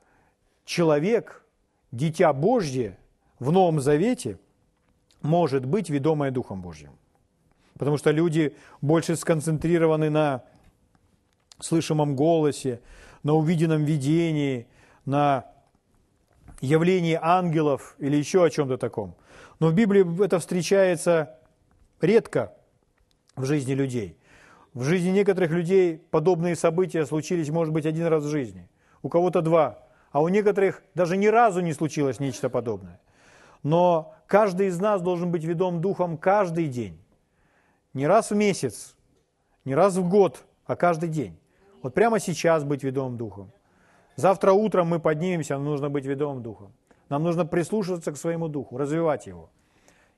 человек, 0.64 1.44
дитя 1.92 2.32
Божье 2.32 2.98
в 3.38 3.52
Новом 3.52 3.78
Завете 3.78 4.40
может 5.22 5.64
быть 5.64 5.88
ведомое 5.88 6.32
Духом 6.32 6.60
Божьим. 6.60 6.90
Потому 7.78 7.96
что 7.96 8.10
люди 8.10 8.56
больше 8.80 9.14
сконцентрированы 9.14 10.10
на 10.10 10.42
слышимом 11.60 12.16
голосе, 12.16 12.80
на 13.22 13.34
увиденном 13.34 13.84
видении, 13.84 14.66
на 15.04 15.46
явлении 16.60 17.16
ангелов 17.22 17.94
или 18.00 18.16
еще 18.16 18.44
о 18.44 18.50
чем-то 18.50 18.76
таком. 18.76 19.14
Но 19.60 19.68
в 19.68 19.74
Библии 19.74 20.24
это 20.24 20.40
встречается 20.40 21.38
редко 22.00 22.54
в 23.36 23.44
жизни 23.44 23.74
людей. 23.74 24.18
В 24.72 24.82
жизни 24.82 25.10
некоторых 25.10 25.52
людей 25.52 25.98
подобные 26.10 26.56
события 26.56 27.06
случились, 27.06 27.50
может 27.50 27.72
быть, 27.72 27.86
один 27.86 28.06
раз 28.06 28.24
в 28.24 28.28
жизни 28.28 28.68
у 29.04 29.10
кого-то 29.10 29.42
два, 29.42 29.78
а 30.10 30.22
у 30.22 30.28
некоторых 30.28 30.82
даже 30.94 31.18
ни 31.18 31.26
разу 31.26 31.60
не 31.60 31.74
случилось 31.74 32.20
нечто 32.20 32.48
подобное. 32.48 33.00
Но 33.62 34.14
каждый 34.26 34.68
из 34.68 34.80
нас 34.80 35.02
должен 35.02 35.30
быть 35.30 35.44
ведом 35.44 35.82
духом 35.82 36.16
каждый 36.16 36.68
день. 36.68 36.98
Не 37.92 38.06
раз 38.06 38.30
в 38.30 38.34
месяц, 38.34 38.96
не 39.66 39.74
раз 39.74 39.96
в 39.96 40.08
год, 40.08 40.44
а 40.64 40.74
каждый 40.74 41.10
день. 41.10 41.38
Вот 41.82 41.92
прямо 41.92 42.18
сейчас 42.18 42.64
быть 42.64 42.82
ведомым 42.82 43.18
духом. 43.18 43.52
Завтра 44.16 44.52
утром 44.52 44.88
мы 44.88 45.00
поднимемся, 45.00 45.54
нам 45.54 45.64
нужно 45.64 45.90
быть 45.90 46.06
ведомым 46.06 46.42
духом. 46.42 46.72
Нам 47.10 47.22
нужно 47.22 47.44
прислушиваться 47.44 48.10
к 48.10 48.16
своему 48.16 48.48
духу, 48.48 48.78
развивать 48.78 49.26
его. 49.26 49.50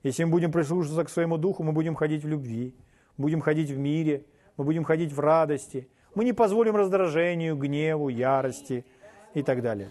Если 0.04 0.22
мы 0.22 0.30
будем 0.30 0.52
прислушиваться 0.52 1.02
к 1.02 1.10
своему 1.10 1.38
духу, 1.38 1.64
мы 1.64 1.72
будем 1.72 1.96
ходить 1.96 2.22
в 2.22 2.28
любви, 2.28 2.76
будем 3.18 3.40
ходить 3.40 3.70
в 3.70 3.78
мире, 3.78 4.26
мы 4.56 4.64
будем 4.64 4.84
ходить 4.84 5.12
в 5.12 5.18
радости, 5.18 5.88
мы 6.16 6.24
не 6.24 6.32
позволим 6.32 6.74
раздражению, 6.76 7.56
гневу, 7.56 8.08
ярости 8.08 8.86
и 9.34 9.42
так 9.42 9.62
далее. 9.62 9.90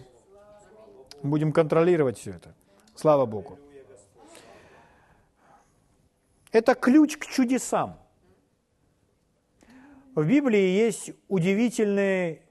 Будем 1.22 1.54
контролировать 1.54 2.18
все 2.18 2.32
это. 2.32 2.56
Слава 2.96 3.28
Богу. 3.28 3.60
Это 6.52 6.74
ключ 6.74 7.18
к 7.18 7.28
чудесам. 7.28 8.00
В 10.16 10.26
Библии 10.26 10.86
есть 10.86 11.12
удивительный 11.28 12.42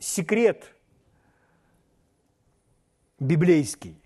секрет 0.00 0.64
библейский, 3.20 3.96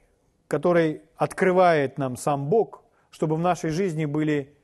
который 0.49 1.01
открывает 1.17 1.97
нам 1.97 2.19
сам 2.19 2.51
Бог, 2.51 2.85
чтобы 3.11 3.37
в 3.37 3.41
нашей 3.41 3.71
жизни 3.71 4.05
были, 4.05 4.55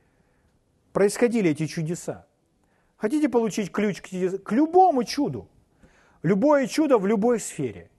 происходили 0.93 1.49
эти 1.49 1.65
чудеса. 1.65 2.27
Хотите 3.01 3.29
получить 3.29 3.71
ключ 3.71 3.99
к, 3.99 4.51
любому 4.51 5.03
чуду? 5.03 5.49
Любое 6.21 6.67
чудо 6.67 6.99
в 6.99 7.07
любой 7.07 7.39
сфере. 7.39 7.89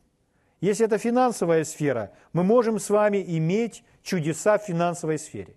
Если 0.61 0.87
это 0.87 0.97
финансовая 0.97 1.65
сфера, 1.65 2.13
мы 2.33 2.45
можем 2.45 2.79
с 2.79 2.89
вами 2.89 3.25
иметь 3.37 3.83
чудеса 4.05 4.59
в 4.59 4.63
финансовой 4.63 5.19
сфере. 5.19 5.57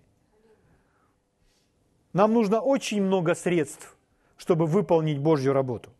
Нам 2.12 2.32
нужно 2.32 2.60
очень 2.60 3.00
много 3.00 3.36
средств, 3.36 3.96
чтобы 4.36 4.66
выполнить 4.66 5.20
Божью 5.20 5.52
работу, 5.52 5.90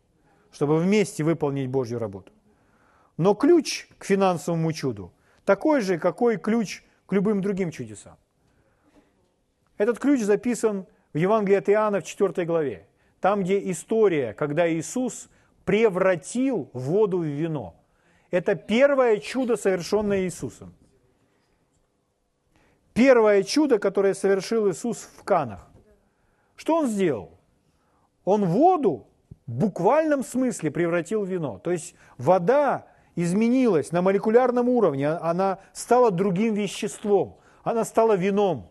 чтобы 0.51 0.77
вместе 0.77 1.23
выполнить 1.23 1.69
Божью 1.69 1.99
работу. 1.99 2.33
Но 3.15 3.33
ключ 3.33 3.87
к 3.97 4.03
финансовому 4.03 4.73
чуду 4.73 5.13
такой 5.45 5.79
же, 5.79 5.97
какой 5.97 6.35
ключ 6.35 6.83
к 7.05 7.13
любым 7.13 7.39
другим 7.39 7.71
чудесам. 7.71 8.17
Этот 9.77 9.99
ключ 9.99 10.19
записан 10.19 10.85
в 11.13 11.17
Евангелии 11.17 11.59
от 11.59 11.69
Иоанна 11.69 12.01
в 12.01 12.03
4 12.03 12.45
главе. 12.45 12.87
Там, 13.19 13.43
где 13.43 13.71
история, 13.71 14.33
когда 14.33 14.71
Иисус 14.71 15.29
превратил 15.65 16.69
воду 16.73 17.19
в 17.19 17.25
вино. 17.25 17.75
Это 18.31 18.55
первое 18.55 19.17
чудо, 19.17 19.57
совершенное 19.57 20.21
Иисусом. 20.21 20.73
Первое 22.93 23.43
чудо, 23.43 23.79
которое 23.79 24.13
совершил 24.13 24.69
Иисус 24.69 25.09
в 25.17 25.23
Канах. 25.23 25.67
Что 26.55 26.77
Он 26.77 26.87
сделал? 26.87 27.37
Он 28.25 28.45
воду 28.45 29.07
в 29.45 29.51
буквальном 29.51 30.23
смысле 30.23 30.71
превратил 30.71 31.23
в 31.23 31.29
вино. 31.29 31.59
То 31.59 31.71
есть 31.71 31.95
вода 32.17 32.87
изменилась 33.15 33.91
на 33.91 34.01
молекулярном 34.01 34.69
уровне, 34.69 35.09
она 35.09 35.59
стала 35.73 36.11
другим 36.11 36.53
веществом, 36.53 37.37
она 37.63 37.83
стала 37.85 38.15
вином. 38.15 38.69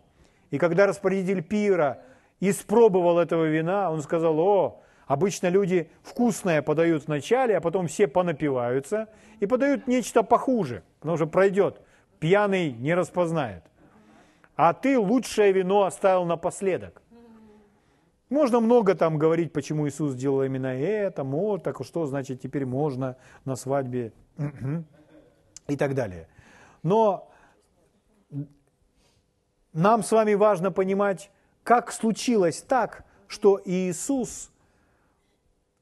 И 0.51 0.57
когда 0.57 0.87
распорядитель 0.87 1.43
пира 1.43 2.01
испробовал 2.39 3.19
этого 3.19 3.45
вина, 3.45 3.91
он 3.91 4.01
сказал, 4.01 4.39
о, 4.39 4.81
обычно 5.05 5.47
люди 5.47 5.89
вкусное 6.03 6.61
подают 6.61 7.07
вначале, 7.07 7.57
а 7.57 7.61
потом 7.61 7.87
все 7.87 8.07
понапиваются 8.07 9.09
и 9.39 9.45
подают 9.45 9.87
нечто 9.87 10.23
похуже, 10.23 10.83
потому 10.99 11.17
что 11.17 11.27
пройдет, 11.27 11.81
пьяный 12.19 12.71
не 12.71 12.93
распознает. 12.93 13.63
А 14.55 14.73
ты 14.73 14.97
лучшее 14.97 15.51
вино 15.51 15.83
оставил 15.83 16.25
напоследок. 16.25 17.01
Можно 18.29 18.59
много 18.59 18.93
там 18.93 19.17
говорить, 19.17 19.53
почему 19.53 19.87
Иисус 19.87 20.13
сделал 20.13 20.43
именно 20.43 20.67
это, 20.67 21.23
вот, 21.23 21.63
так 21.63 21.81
что 21.85 22.05
значит 22.07 22.41
теперь 22.41 22.65
можно 22.65 23.15
на 23.45 23.55
свадьбе 23.55 24.11
и 25.67 25.77
так 25.77 25.95
далее. 25.95 26.27
Но 26.83 27.31
нам 29.71 30.03
с 30.03 30.11
вами 30.11 30.33
важно 30.33 30.71
понимать, 30.71 31.31
как 31.67 31.91
случилось 31.91 32.61
так, 32.61 33.03
что 33.27 33.61
Иисус 33.65 34.51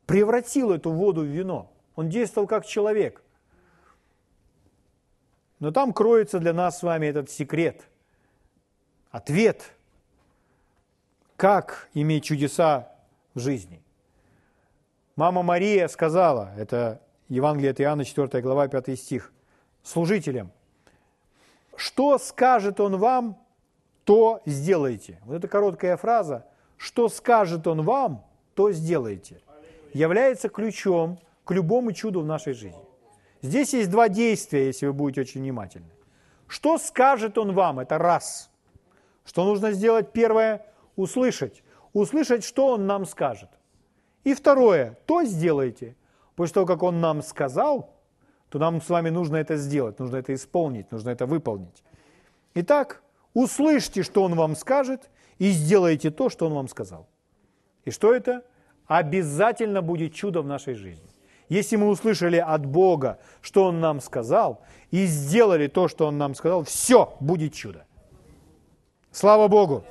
превратил 0.08 0.72
эту 0.72 0.90
воду 0.90 1.22
в 1.22 1.26
вино. 1.26 1.72
Он 1.96 2.10
действовал 2.10 2.48
как 2.48 2.66
человек. 2.66 3.22
Но 5.60 5.70
там 5.70 5.94
кроется 5.94 6.40
для 6.40 6.54
нас 6.54 6.80
с 6.80 6.82
вами 6.82 7.06
этот 7.06 7.30
секрет, 7.30 7.88
ответ, 9.12 9.74
как 11.38 11.88
иметь 11.94 12.24
чудеса 12.24 12.92
в 13.36 13.40
жизни. 13.40 13.80
Мама 15.16 15.44
Мария 15.44 15.88
сказала, 15.88 16.52
это 16.58 17.00
Евангелие 17.30 17.70
от 17.70 17.80
Иоанна, 17.80 18.06
4 18.06 18.42
глава, 18.42 18.68
5 18.68 19.00
стих, 19.00 19.32
служителям, 19.84 20.52
что 21.76 22.18
скажет 22.18 22.80
он 22.80 22.98
вам, 22.98 23.45
то 24.06 24.42
сделайте. 24.46 25.20
Вот 25.26 25.36
эта 25.36 25.48
короткая 25.48 25.98
фраза, 25.98 26.46
что 26.78 27.10
скажет 27.10 27.68
он 27.68 27.82
вам, 27.82 28.24
то 28.54 28.72
сделайте, 28.72 29.42
является 29.94 30.48
ключом 30.48 31.20
к 31.44 31.52
любому 31.52 31.92
чуду 31.92 32.22
в 32.22 32.26
нашей 32.26 32.54
жизни. 32.54 32.82
Здесь 33.42 33.74
есть 33.74 33.90
два 33.92 34.08
действия, 34.08 34.68
если 34.68 34.88
вы 34.88 34.94
будете 34.94 35.22
очень 35.22 35.42
внимательны. 35.42 35.90
Что 36.48 36.78
скажет 36.78 37.38
он 37.38 37.54
вам? 37.54 37.80
Это 37.80 37.98
раз. 37.98 38.50
Что 39.26 39.44
нужно 39.44 39.72
сделать? 39.72 40.12
Первое– 40.14 40.66
услышать. 40.96 41.64
Услышать, 41.94 42.44
что 42.44 42.68
он 42.68 42.86
нам 42.88 43.06
скажет. 43.06 43.50
И 44.24 44.34
второе– 44.34 44.98
то 45.06 45.24
сделайте. 45.24 45.96
После 46.36 46.54
того, 46.56 46.66
как 46.66 46.84
он 46.84 47.02
нам 47.02 47.22
сказал, 47.22 47.94
то 48.50 48.60
нам 48.60 48.82
с 48.82 48.90
вами 48.90 49.10
нужно 49.10 49.38
это 49.38 49.58
сделать, 49.58 50.00
нужно 50.00 50.18
это 50.18 50.34
исполнить, 50.34 50.92
нужно 50.92 51.10
это 51.10 51.26
выполнить. 51.26 51.84
Итак, 52.54 53.02
услышьте, 53.36 54.02
что 54.02 54.24
Он 54.24 54.34
вам 54.34 54.56
скажет, 54.56 55.12
и 55.38 55.52
сделайте 55.52 56.10
то, 56.10 56.30
что 56.30 56.48
Он 56.48 56.54
вам 56.56 56.68
сказал. 56.68 57.08
И 57.84 57.92
что 57.92 58.16
это? 58.16 58.44
Обязательно 58.88 59.84
будет 59.84 60.16
чудо 60.16 60.42
в 60.42 60.48
нашей 60.48 60.74
жизни. 60.74 61.08
Если 61.50 61.76
мы 61.76 61.90
услышали 61.90 62.38
от 62.38 62.66
Бога, 62.66 63.20
что 63.42 63.66
Он 63.66 63.80
нам 63.80 64.00
сказал, 64.00 64.62
и 64.90 65.06
сделали 65.06 65.68
то, 65.68 65.88
что 65.88 66.08
Он 66.08 66.18
нам 66.18 66.34
сказал, 66.34 66.64
все, 66.64 67.16
будет 67.20 67.54
чудо. 67.54 67.86
Слава 69.12 69.48
Богу! 69.48 69.84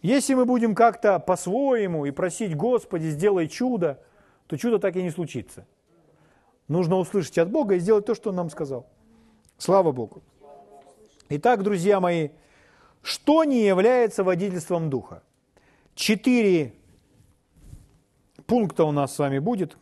Если 0.00 0.34
мы 0.34 0.44
будем 0.44 0.76
как-то 0.76 1.18
по-своему 1.18 2.06
и 2.06 2.12
просить, 2.12 2.56
Господи, 2.56 3.06
сделай 3.06 3.48
чудо, 3.48 4.00
то 4.46 4.56
чудо 4.56 4.78
так 4.78 4.94
и 4.94 5.02
не 5.02 5.10
случится. 5.10 5.66
Нужно 6.68 6.96
услышать 6.96 7.38
от 7.38 7.50
Бога 7.50 7.74
и 7.74 7.80
сделать 7.80 8.06
то, 8.06 8.14
что 8.14 8.30
Он 8.30 8.36
нам 8.36 8.50
сказал. 8.50 8.86
Слава 9.56 9.90
Богу! 9.90 10.22
Итак, 11.30 11.62
друзья 11.62 12.00
мои, 12.00 12.30
что 13.02 13.44
не 13.44 13.66
является 13.66 14.24
водительством 14.24 14.88
духа? 14.88 15.22
Четыре 15.94 16.72
пункта 18.46 18.84
у 18.84 18.92
нас 18.92 19.14
с 19.14 19.18
вами 19.18 19.38
будет. 19.38 19.76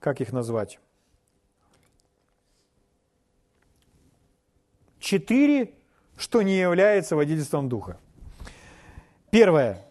Как 0.00 0.22
их 0.22 0.32
назвать? 0.32 0.78
Четыре, 4.98 5.74
что 6.16 6.40
не 6.40 6.58
является 6.58 7.16
водительством 7.16 7.68
духа. 7.68 7.98
Первое. 9.30 9.84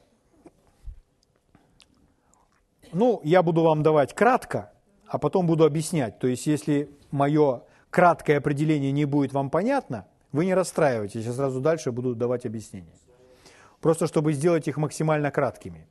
Ну, 2.92 3.22
я 3.24 3.44
буду 3.44 3.62
вам 3.62 3.84
давать 3.84 4.16
кратко, 4.16 4.74
а 5.06 5.20
потом 5.20 5.46
буду 5.46 5.64
объяснять. 5.64 6.18
То 6.18 6.28
есть, 6.28 6.48
если 6.48 6.90
мое 7.12 7.64
краткое 7.92 8.38
определение 8.38 8.92
не 8.92 9.06
будет 9.06 9.32
вам 9.32 9.50
понятно, 9.52 10.08
вы 10.32 10.46
не 10.46 10.54
расстраивайтесь, 10.54 11.26
я 11.26 11.34
сразу 11.34 11.60
дальше 11.60 11.92
буду 11.92 12.16
давать 12.16 12.46
объяснения. 12.46 12.94
Просто 13.82 14.08
чтобы 14.08 14.34
сделать 14.34 14.68
их 14.68 14.78
максимально 14.78 15.32
краткими. 15.32 15.88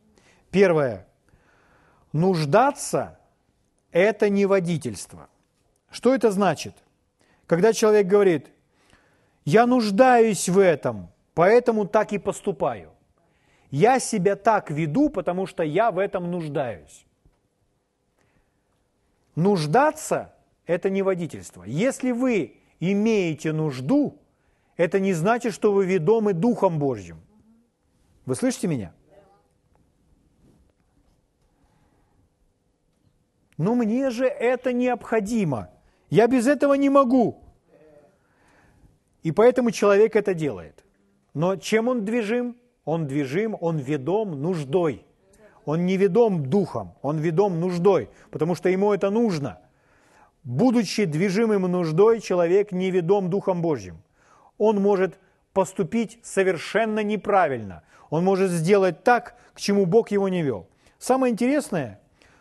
Первое. 0.51 1.07
Нуждаться– 2.13 3.19
это 3.93 4.29
не 4.29 4.47
водительство. 4.47 5.29
Что 5.91 6.15
это 6.15 6.31
значит? 6.31 6.75
Когда 7.47 7.73
человек 7.73 8.07
говорит, 8.07 8.51
я 9.45 9.67
нуждаюсь 9.67 10.49
в 10.49 10.59
этом, 10.59 11.11
поэтому 11.35 11.87
так 11.87 12.13
и 12.13 12.19
поступаю. 12.19 12.93
Я 13.71 14.01
себя 14.01 14.37
так 14.37 14.71
веду, 14.71 15.11
потому 15.11 15.47
что 15.47 15.63
я 15.63 15.91
в 15.91 15.99
этом 15.99 16.31
нуждаюсь. 16.31 17.05
Нуждаться– 19.35 20.35
это 20.67 20.91
не 20.91 21.03
водительство. 21.03 21.65
Если 21.65 22.13
вы 22.13 22.61
имеете 22.81 23.53
нужду, 23.53 24.19
это 24.81 24.99
не 24.99 25.13
значит, 25.13 25.53
что 25.53 25.75
вы 25.75 25.85
ведомы 25.85 26.33
Духом 26.33 26.79
Божьим. 26.79 27.21
Вы 28.25 28.35
слышите 28.35 28.67
меня? 28.67 28.95
Но 33.59 33.75
мне 33.75 34.09
же 34.09 34.25
это 34.25 34.73
необходимо. 34.73 35.69
Я 36.09 36.27
без 36.29 36.47
этого 36.47 36.73
не 36.73 36.89
могу. 36.89 37.45
И 39.23 39.33
поэтому 39.33 39.71
человек 39.71 40.17
это 40.17 40.33
делает. 40.33 40.83
Но 41.35 41.57
чем 41.57 41.89
он 41.89 42.07
движим? 42.07 42.57
Он 42.87 43.07
движим, 43.07 43.59
он 43.61 43.77
ведом 43.77 44.41
нуждой. 44.41 45.05
Он 45.67 45.85
не 45.85 45.99
ведом 45.99 46.49
духом, 46.49 46.95
он 47.03 47.19
ведом 47.19 47.61
нуждой, 47.61 48.09
потому 48.31 48.55
что 48.55 48.71
ему 48.71 48.95
это 48.95 49.11
нужно. 49.11 49.59
Будучи 50.43 51.05
движимым 51.05 51.71
нуждой, 51.71 52.21
человек 52.21 52.73
не 52.73 52.91
ведом 52.91 53.29
Духом 53.29 53.61
Божьим 53.61 54.01
он 54.61 54.81
может 54.81 55.19
поступить 55.55 56.21
совершенно 56.23 57.03
неправильно. 57.03 57.83
Он 58.11 58.23
может 58.23 58.51
сделать 58.51 59.03
так, 59.03 59.35
к 59.55 59.61
чему 59.61 59.87
Бог 59.87 60.11
его 60.11 60.29
не 60.29 60.43
вел. 60.43 60.69
Самое 60.99 61.33
интересное, 61.33 61.99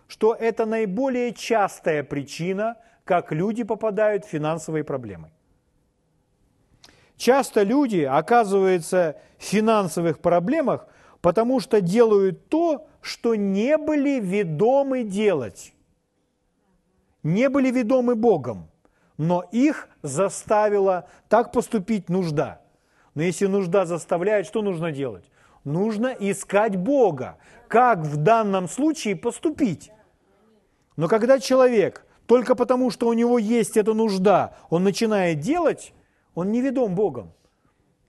что 0.08 0.36
это 0.36 0.66
наиболее 0.66 1.34
частая 1.34 2.04
причина, 2.04 2.76
как 3.06 3.32
люди 3.32 3.64
попадают 3.64 4.26
в 4.26 4.30
финансовые 4.30 4.84
проблемы. 4.84 5.32
Часто 7.16 7.64
люди 7.64 8.02
оказываются 8.02 9.16
в 9.38 9.44
финансовых 9.44 10.20
проблемах, 10.20 10.88
потому 11.22 11.62
что 11.62 11.80
делают 11.80 12.50
то, 12.50 12.88
что 13.02 13.36
не 13.36 13.78
были 13.78 14.20
ведомы 14.20 15.04
делать. 15.04 15.74
Не 17.24 17.48
были 17.48 17.72
ведомы 17.72 18.16
Богом 18.16 18.70
но 19.20 19.44
их 19.52 19.89
заставила 20.02 21.08
так 21.28 21.52
поступить 21.52 22.10
нужда. 22.10 22.62
Но 23.16 23.24
если 23.24 23.48
нужда 23.48 23.86
заставляет, 23.86 24.46
что 24.46 24.62
нужно 24.62 24.92
делать? 24.92 25.26
Нужно 25.64 26.16
искать 26.20 26.76
Бога. 26.78 27.38
Как 27.68 28.00
в 28.00 28.18
данном 28.18 28.68
случае 28.68 29.16
поступить? 29.16 29.92
Но 30.96 31.08
когда 31.08 31.40
человек 31.40 32.06
только 32.26 32.56
потому, 32.56 32.92
что 32.92 33.08
у 33.08 33.14
него 33.14 33.38
есть 33.38 33.78
эта 33.78 33.94
нужда, 33.94 34.56
он 34.70 34.84
начинает 34.84 35.40
делать, 35.40 35.94
он 36.34 36.52
не 36.52 36.62
ведом 36.62 36.96
Богом. 36.96 37.34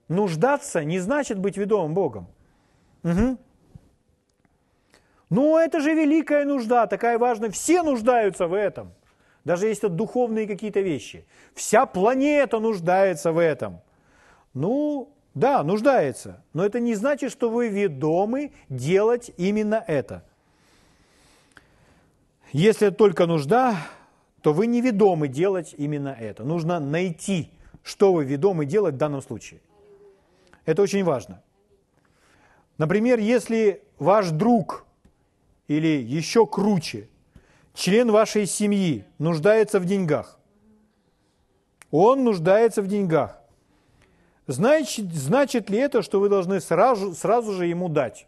Нуждаться 0.07 0.83
не 0.83 0.99
значит 0.99 1.39
быть 1.39 1.57
ведомым 1.57 1.93
Богом. 1.93 2.27
Угу. 3.03 3.37
Ну, 5.29 5.57
это 5.57 5.79
же 5.79 5.93
великая 5.93 6.45
нужда, 6.45 6.87
такая 6.87 7.17
важная. 7.17 7.49
Все 7.49 7.81
нуждаются 7.81 8.47
в 8.47 8.53
этом 8.53 8.93
даже 9.43 9.67
если 9.67 9.87
это 9.87 9.95
духовные 9.95 10.47
какие-то 10.47 10.81
вещи. 10.81 11.25
Вся 11.53 11.85
планета 11.85 12.59
нуждается 12.59 13.31
в 13.31 13.37
этом. 13.37 13.81
Ну, 14.53 15.09
Да, 15.33 15.63
нуждается, 15.63 16.43
но 16.51 16.65
это 16.65 16.81
не 16.81 16.93
значит, 16.93 17.31
что 17.31 17.49
вы 17.49 17.69
ведомы 17.69 18.51
делать 18.67 19.31
именно 19.37 19.81
это. 19.87 20.25
Если 22.51 22.89
только 22.89 23.25
нужда, 23.27 23.77
то 24.41 24.51
вы 24.51 24.67
не 24.67 24.81
ведомы 24.81 25.29
делать 25.29 25.73
именно 25.77 26.09
это. 26.09 26.43
Нужно 26.43 26.79
найти, 26.79 27.49
что 27.81 28.11
вы 28.11 28.25
ведомы 28.25 28.65
делать 28.65 28.95
в 28.95 28.97
данном 28.97 29.21
случае. 29.21 29.61
Это 30.65 30.81
очень 30.81 31.03
важно. 31.05 31.41
Например, 32.77 33.17
если 33.19 33.83
ваш 33.99 34.31
друг 34.31 34.85
или 35.67 36.03
еще 36.03 36.45
круче, 36.45 37.07
член 37.73 38.11
вашей 38.11 38.45
семьи 38.45 39.05
нуждается 39.17 39.79
в 39.79 39.85
деньгах, 39.85 40.39
он 41.89 42.23
нуждается 42.23 42.81
в 42.81 42.87
деньгах, 42.87 43.37
значит, 44.47 45.13
значит 45.13 45.69
ли 45.69 45.77
это, 45.77 46.01
что 46.01 46.19
вы 46.19 46.29
должны 46.29 46.59
сразу, 46.61 47.13
сразу 47.13 47.53
же 47.53 47.65
ему 47.65 47.89
дать? 47.89 48.27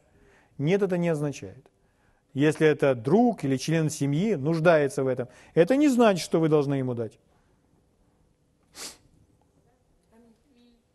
Нет, 0.58 0.82
это 0.82 0.98
не 0.98 1.10
означает. 1.10 1.70
Если 2.34 2.68
это 2.68 2.96
друг 2.96 3.44
или 3.44 3.58
член 3.58 3.90
семьи 3.90 4.36
нуждается 4.36 5.04
в 5.04 5.08
этом, 5.08 5.28
это 5.54 5.76
не 5.76 5.88
значит, 5.88 6.24
что 6.24 6.40
вы 6.40 6.50
должны 6.50 6.76
ему 6.76 6.96
дать. 6.96 7.20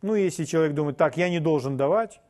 Ну, 0.03 0.15
если 0.15 0.45
человек 0.45 0.75
думает, 0.75 0.97
так, 0.97 1.17
я 1.17 1.29
не 1.29 1.41
должен 1.41 1.77
давать, 1.77 2.21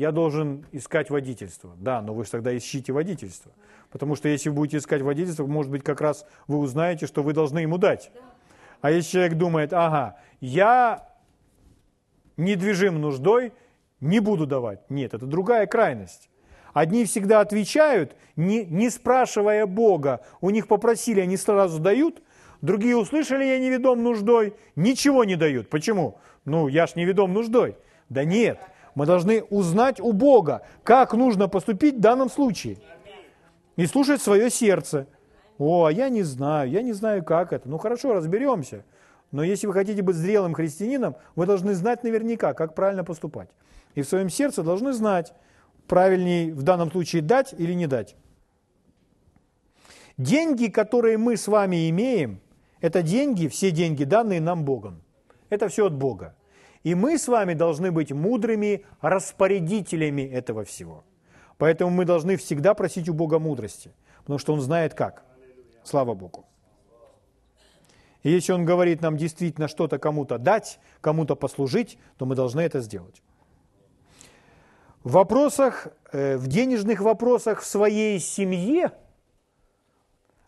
я 0.00 0.12
должен 0.12 0.64
искать 0.72 1.10
водительство. 1.10 1.76
Да, 1.76 2.00
но 2.00 2.14
вы 2.14 2.24
же 2.24 2.30
тогда 2.30 2.56
ищите 2.56 2.90
водительство. 2.90 3.52
Потому 3.90 4.16
что 4.16 4.30
если 4.30 4.48
вы 4.48 4.54
будете 4.54 4.78
искать 4.78 5.02
водительство, 5.02 5.44
может 5.44 5.70
быть, 5.70 5.84
как 5.84 6.00
раз 6.00 6.24
вы 6.46 6.56
узнаете, 6.56 7.06
что 7.06 7.22
вы 7.22 7.34
должны 7.34 7.58
ему 7.58 7.76
дать. 7.76 8.10
А 8.80 8.90
если 8.90 9.10
человек 9.10 9.34
думает, 9.34 9.74
ага, 9.74 10.16
я 10.40 11.06
недвижим 12.38 12.98
нуждой, 12.98 13.52
не 14.00 14.20
буду 14.20 14.46
давать. 14.46 14.88
Нет, 14.88 15.12
это 15.12 15.26
другая 15.26 15.66
крайность. 15.66 16.30
Одни 16.72 17.04
всегда 17.04 17.40
отвечают, 17.40 18.16
не, 18.36 18.64
не 18.64 18.88
спрашивая 18.88 19.66
Бога. 19.66 20.22
У 20.40 20.48
них 20.48 20.66
попросили, 20.66 21.20
они 21.20 21.36
сразу 21.36 21.78
дают. 21.78 22.22
Другие 22.62 22.96
услышали, 22.96 23.44
я 23.44 23.58
не 23.58 23.68
ведом 23.68 24.02
нуждой, 24.02 24.54
ничего 24.76 25.24
не 25.24 25.36
дают. 25.36 25.68
Почему? 25.68 26.16
Ну, 26.46 26.68
я 26.68 26.86
ж 26.86 26.94
не 26.94 27.04
ведом 27.04 27.34
нуждой. 27.34 27.76
Да 28.08 28.24
нет, 28.24 28.58
мы 28.94 29.06
должны 29.06 29.42
узнать 29.44 30.00
у 30.00 30.12
Бога, 30.12 30.62
как 30.82 31.14
нужно 31.14 31.48
поступить 31.48 31.96
в 31.96 32.00
данном 32.00 32.30
случае. 32.30 32.78
И 33.76 33.86
слушать 33.86 34.20
свое 34.20 34.50
сердце. 34.50 35.06
О, 35.58 35.84
а 35.84 35.92
я 35.92 36.08
не 36.08 36.22
знаю, 36.22 36.70
я 36.70 36.82
не 36.82 36.92
знаю, 36.92 37.24
как 37.24 37.52
это. 37.52 37.68
Ну 37.68 37.78
хорошо, 37.78 38.14
разберемся. 38.14 38.84
Но 39.30 39.42
если 39.42 39.66
вы 39.66 39.72
хотите 39.72 40.02
быть 40.02 40.16
зрелым 40.16 40.54
христианином, 40.54 41.16
вы 41.36 41.46
должны 41.46 41.74
знать 41.74 42.02
наверняка, 42.02 42.52
как 42.52 42.74
правильно 42.74 43.04
поступать. 43.04 43.48
И 43.94 44.02
в 44.02 44.08
своем 44.08 44.28
сердце 44.28 44.62
должны 44.62 44.92
знать, 44.92 45.32
правильнее 45.86 46.52
в 46.52 46.62
данном 46.62 46.90
случае 46.90 47.22
дать 47.22 47.54
или 47.56 47.72
не 47.72 47.86
дать. 47.86 48.16
Деньги, 50.16 50.66
которые 50.66 51.16
мы 51.16 51.36
с 51.36 51.48
вами 51.48 51.88
имеем, 51.90 52.40
это 52.80 53.02
деньги, 53.02 53.48
все 53.48 53.70
деньги, 53.70 54.04
данные 54.04 54.40
нам 54.40 54.64
Богом. 54.64 55.02
Это 55.48 55.68
все 55.68 55.86
от 55.86 55.94
Бога. 55.94 56.34
И 56.82 56.94
мы 56.94 57.18
с 57.18 57.28
вами 57.28 57.54
должны 57.54 57.92
быть 57.92 58.10
мудрыми 58.12 58.84
распорядителями 59.00 60.22
этого 60.22 60.64
всего. 60.64 61.04
Поэтому 61.58 61.90
мы 61.90 62.06
должны 62.06 62.36
всегда 62.36 62.72
просить 62.72 63.08
у 63.08 63.14
Бога 63.14 63.38
мудрости, 63.38 63.92
потому 64.20 64.38
что 64.38 64.54
Он 64.54 64.60
знает 64.60 64.94
как. 64.94 65.24
Слава 65.84 66.14
Богу. 66.14 66.46
И 68.22 68.30
если 68.30 68.52
Он 68.52 68.64
говорит 68.64 69.02
нам 69.02 69.16
действительно 69.16 69.68
что-то 69.68 69.98
кому-то 69.98 70.38
дать, 70.38 70.78
кому-то 71.00 71.36
послужить, 71.36 71.98
то 72.16 72.24
мы 72.24 72.34
должны 72.34 72.60
это 72.60 72.80
сделать. 72.80 73.22
В 75.02 75.12
вопросах, 75.12 75.88
э, 76.12 76.36
в 76.36 76.46
денежных 76.46 77.00
вопросах 77.00 77.60
в 77.60 77.66
своей 77.66 78.18
семье 78.20 78.92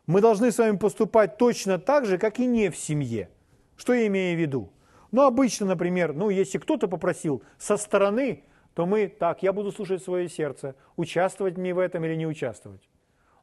мы 0.06 0.20
должны 0.20 0.50
с 0.50 0.58
вами 0.58 0.76
поступать 0.76 1.38
точно 1.38 1.78
так 1.78 2.04
же, 2.04 2.18
как 2.18 2.38
и 2.38 2.46
не 2.46 2.70
в 2.70 2.76
семье. 2.76 3.30
Что 3.76 3.94
я 3.94 4.06
имею 4.06 4.36
в 4.36 4.40
виду? 4.40 4.70
Ну, 5.12 5.22
обычно, 5.22 5.66
например, 5.66 6.14
ну, 6.14 6.30
если 6.30 6.58
кто-то 6.58 6.88
попросил 6.88 7.42
со 7.58 7.76
стороны, 7.76 8.44
то 8.74 8.86
мы, 8.86 9.08
так, 9.08 9.42
я 9.42 9.52
буду 9.52 9.70
слушать 9.70 10.02
свое 10.02 10.28
сердце, 10.28 10.74
участвовать 10.96 11.58
мне 11.58 11.74
в 11.74 11.78
этом 11.78 12.04
или 12.04 12.14
не 12.16 12.26
участвовать. 12.26 12.88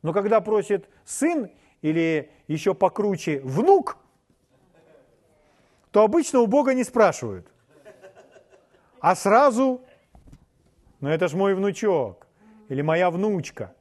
Но 0.01 0.11
когда 0.11 0.41
просит 0.41 0.89
сын 1.05 1.51
или 1.81 2.31
еще 2.47 2.73
покруче 2.73 3.39
внук, 3.41 3.97
то 5.91 6.03
обычно 6.03 6.39
у 6.39 6.47
Бога 6.47 6.73
не 6.73 6.83
спрашивают, 6.83 7.47
а 8.99 9.15
сразу, 9.15 9.81
ну 10.99 11.09
это 11.09 11.27
ж 11.27 11.33
мой 11.33 11.53
внучок 11.53 12.27
или 12.67 12.81
моя 12.81 13.11
внучка. 13.11 13.75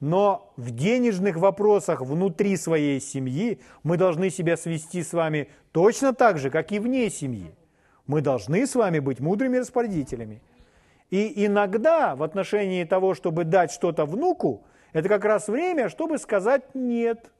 Но 0.00 0.52
в 0.56 0.70
денежных 0.70 1.36
вопросах 1.36 2.02
внутри 2.02 2.56
своей 2.56 3.00
семьи 3.00 3.60
мы 3.82 3.96
должны 3.96 4.30
себя 4.30 4.56
свести 4.56 5.02
с 5.02 5.12
вами 5.12 5.48
точно 5.78 6.12
так 6.12 6.38
же, 6.38 6.50
как 6.50 6.72
и 6.72 6.80
вне 6.80 7.08
семьи. 7.08 7.54
Мы 8.08 8.20
должны 8.20 8.66
с 8.66 8.74
вами 8.74 8.98
быть 8.98 9.20
мудрыми 9.20 9.58
распорядителями. 9.58 10.42
И 11.08 11.46
иногда 11.46 12.16
в 12.16 12.24
отношении 12.24 12.82
того, 12.82 13.14
чтобы 13.14 13.44
дать 13.44 13.70
что-то 13.70 14.04
внуку, 14.04 14.64
это 14.92 15.08
как 15.08 15.24
раз 15.24 15.46
время, 15.46 15.88
чтобы 15.88 16.18
сказать 16.18 16.74
«нет» 16.74 17.30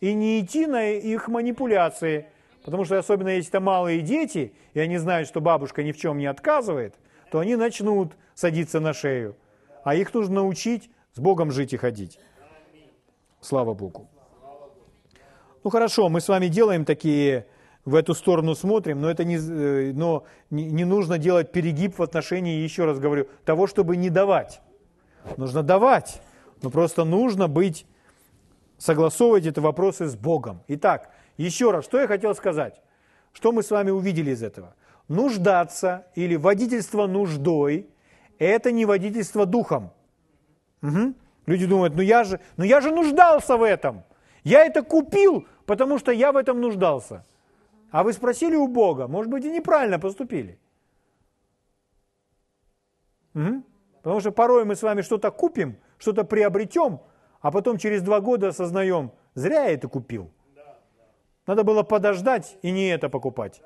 и 0.00 0.12
не 0.12 0.40
идти 0.40 0.66
на 0.66 0.90
их 0.90 1.28
манипуляции. 1.28 2.26
Потому 2.62 2.84
что 2.84 2.98
особенно 2.98 3.28
если 3.28 3.48
это 3.48 3.60
малые 3.60 4.02
дети, 4.02 4.52
и 4.74 4.80
они 4.80 4.98
знают, 4.98 5.26
что 5.26 5.40
бабушка 5.40 5.82
ни 5.82 5.92
в 5.92 5.96
чем 5.96 6.18
не 6.18 6.26
отказывает, 6.26 6.94
то 7.30 7.38
они 7.38 7.56
начнут 7.56 8.12
садиться 8.34 8.80
на 8.80 8.92
шею. 8.92 9.34
А 9.82 9.94
их 9.94 10.12
нужно 10.12 10.34
научить 10.34 10.90
с 11.14 11.20
Богом 11.20 11.50
жить 11.50 11.72
и 11.72 11.78
ходить. 11.78 12.20
Слава 13.40 13.72
Богу. 13.72 14.10
Ну 15.66 15.70
хорошо, 15.70 16.08
мы 16.08 16.20
с 16.20 16.28
вами 16.28 16.46
делаем 16.46 16.84
такие, 16.84 17.44
в 17.84 17.96
эту 17.96 18.14
сторону 18.14 18.54
смотрим, 18.54 19.00
но 19.00 19.10
это 19.10 19.24
не, 19.24 19.36
э, 19.36 19.92
но 19.94 20.22
не, 20.48 20.84
нужно 20.84 21.18
делать 21.18 21.50
перегиб 21.50 21.98
в 21.98 22.02
отношении, 22.04 22.62
еще 22.62 22.84
раз 22.84 23.00
говорю, 23.00 23.26
того, 23.44 23.66
чтобы 23.66 23.96
не 23.96 24.08
давать. 24.08 24.60
Нужно 25.36 25.64
давать, 25.64 26.22
но 26.62 26.70
просто 26.70 27.02
нужно 27.02 27.48
быть, 27.48 27.84
согласовывать 28.78 29.44
эти 29.44 29.58
вопросы 29.58 30.06
с 30.06 30.14
Богом. 30.14 30.62
Итак, 30.68 31.10
еще 31.36 31.72
раз, 31.72 31.84
что 31.84 31.98
я 31.98 32.06
хотел 32.06 32.36
сказать? 32.36 32.80
Что 33.32 33.50
мы 33.50 33.64
с 33.64 33.70
вами 33.72 33.90
увидели 33.90 34.30
из 34.30 34.44
этого? 34.44 34.76
Нуждаться 35.08 36.06
или 36.14 36.36
водительство 36.36 37.08
нуждой– 37.08 37.88
это 38.38 38.70
не 38.70 38.84
водительство 38.84 39.46
духом. 39.46 39.90
Угу. 40.82 41.14
Люди 41.46 41.66
думают, 41.66 41.96
ну 41.96 42.02
я, 42.02 42.22
же, 42.22 42.38
ну 42.56 42.62
я 42.62 42.80
же 42.80 42.92
нуждался 42.92 43.56
в 43.56 43.64
этом. 43.64 44.04
Я 44.46 44.64
это 44.64 44.84
купил, 44.84 45.48
потому 45.66 45.98
что 45.98 46.12
я 46.12 46.32
в 46.32 46.36
этом 46.36 46.60
нуждался. 46.60 47.24
А 47.90 48.02
вы 48.02 48.12
спросили 48.12 48.56
у 48.56 48.68
Бога, 48.68 49.06
может 49.06 49.30
быть, 49.30 49.44
и 49.44 49.50
неправильно 49.50 49.98
поступили. 49.98 50.58
Угу. 53.34 53.62
Потому 54.02 54.20
что 54.20 54.32
порой 54.32 54.64
мы 54.64 54.74
с 54.74 54.82
вами 54.82 55.02
что-то 55.02 55.30
купим, 55.30 55.76
что-то 55.98 56.24
приобретем, 56.24 57.00
а 57.40 57.50
потом 57.50 57.78
через 57.78 58.02
два 58.02 58.20
года 58.20 58.48
осознаем, 58.48 59.12
зря 59.34 59.64
я 59.64 59.70
это 59.72 59.88
купил. 59.88 60.30
Надо 61.46 61.62
было 61.62 61.82
подождать 61.82 62.56
и 62.62 62.70
не 62.70 62.88
это 62.88 63.08
покупать. 63.08 63.62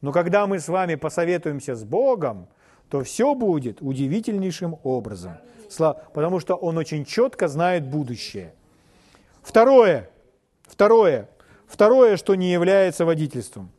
Но 0.00 0.12
когда 0.12 0.46
мы 0.46 0.58
с 0.58 0.68
вами 0.68 0.94
посоветуемся 0.94 1.74
с 1.74 1.84
Богом, 1.84 2.48
то 2.88 3.02
все 3.02 3.34
будет 3.34 3.82
удивительнейшим 3.82 4.78
образом 4.82 5.38
потому 6.12 6.40
что 6.40 6.54
он 6.54 6.78
очень 6.78 7.04
четко 7.04 7.48
знает 7.48 7.86
будущее. 7.86 8.54
Второе, 9.42 10.10
второе, 10.66 11.28
второе, 11.66 12.16
что 12.16 12.34
не 12.34 12.52
является 12.52 13.04
водительством. 13.04 13.70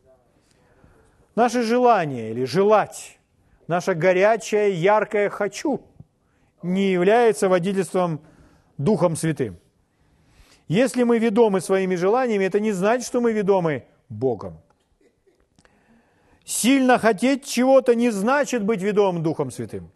Наше 1.35 1.63
желание 1.63 2.31
или 2.31 2.45
желать, 2.45 3.19
наше 3.67 3.93
горячее, 3.93 4.73
яркое 4.73 5.29
«хочу» 5.29 5.81
не 6.63 6.91
является 6.91 7.49
водительством 7.49 8.21
Духом 8.77 9.15
Святым. 9.15 9.57
Если 10.67 11.03
мы 11.03 11.19
ведомы 11.19 11.61
своими 11.61 11.95
желаниями, 11.95 12.45
это 12.45 12.59
не 12.59 12.71
значит, 12.71 13.05
что 13.05 13.21
мы 13.21 13.33
ведомы 13.33 13.85
Богом. 14.09 14.57
Сильно 16.43 16.97
хотеть 16.97 17.45
чего-то 17.45 17.95
не 17.95 18.09
значит 18.11 18.63
быть 18.63 18.81
ведомым 18.81 19.21
Духом 19.21 19.51
Святым. 19.51 19.91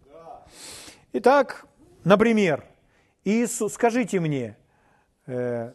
Итак, 1.13 1.65
Например, 2.03 2.63
Иисус, 3.25 3.73
скажите 3.73 4.19
мне, 4.19 4.57
э, 5.27 5.73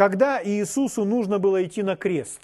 когда 0.00 0.42
Иисусу 0.42 1.04
нужно 1.04 1.38
было 1.38 1.62
идти 1.62 1.82
на 1.82 1.94
крест, 1.94 2.40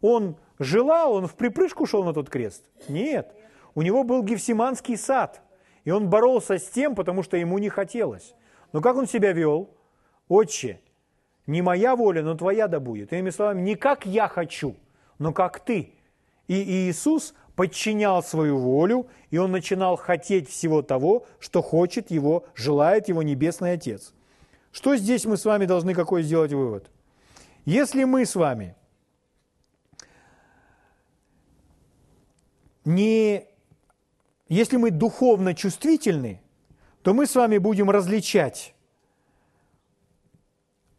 он 0.00 0.36
желал, 0.60 1.14
он 1.14 1.26
в 1.26 1.34
припрыжку 1.34 1.86
шел 1.86 2.04
на 2.04 2.14
тот 2.14 2.30
крест? 2.30 2.62
Нет. 2.88 3.34
У 3.74 3.82
него 3.82 4.04
был 4.04 4.22
Гефсиманский 4.22 4.96
сад, 4.96 5.42
и 5.82 5.90
он 5.90 6.08
боролся 6.08 6.56
с 6.56 6.68
тем, 6.68 6.94
потому 6.94 7.24
что 7.24 7.36
ему 7.36 7.58
не 7.58 7.68
хотелось. 7.68 8.32
Но 8.72 8.80
как 8.80 8.94
он 8.94 9.08
себя 9.08 9.32
вел? 9.32 9.70
Отче, 10.28 10.80
не 11.48 11.62
моя 11.62 11.96
воля, 11.96 12.22
но 12.22 12.36
твоя 12.36 12.68
да 12.68 12.78
будет. 12.78 13.12
Иными 13.12 13.30
словами, 13.30 13.62
не 13.62 13.74
как 13.74 14.06
я 14.06 14.28
хочу, 14.28 14.76
но 15.18 15.32
как 15.32 15.58
ты. 15.58 15.94
И 16.46 16.62
Иисус 16.62 17.34
подчинял 17.56 18.22
свою 18.22 18.56
волю, 18.56 19.08
и 19.32 19.38
он 19.38 19.50
начинал 19.50 19.96
хотеть 19.96 20.48
всего 20.48 20.82
того, 20.82 21.26
что 21.40 21.60
хочет 21.60 22.12
его, 22.12 22.44
желает 22.54 23.08
его 23.08 23.24
Небесный 23.24 23.72
Отец. 23.72 24.14
Что 24.72 24.96
здесь 24.96 25.24
мы 25.24 25.36
с 25.36 25.44
вами 25.44 25.64
должны 25.64 25.94
какой 25.94 26.22
сделать 26.22 26.52
вывод? 26.52 26.90
Если 27.64 28.04
мы 28.04 28.24
с 28.24 28.34
вами 28.34 28.76
не... 32.84 33.46
Если 34.48 34.78
мы 34.78 34.90
духовно 34.90 35.54
чувствительны, 35.54 36.40
то 37.02 37.12
мы 37.12 37.26
с 37.26 37.34
вами 37.34 37.58
будем 37.58 37.90
различать 37.90 38.74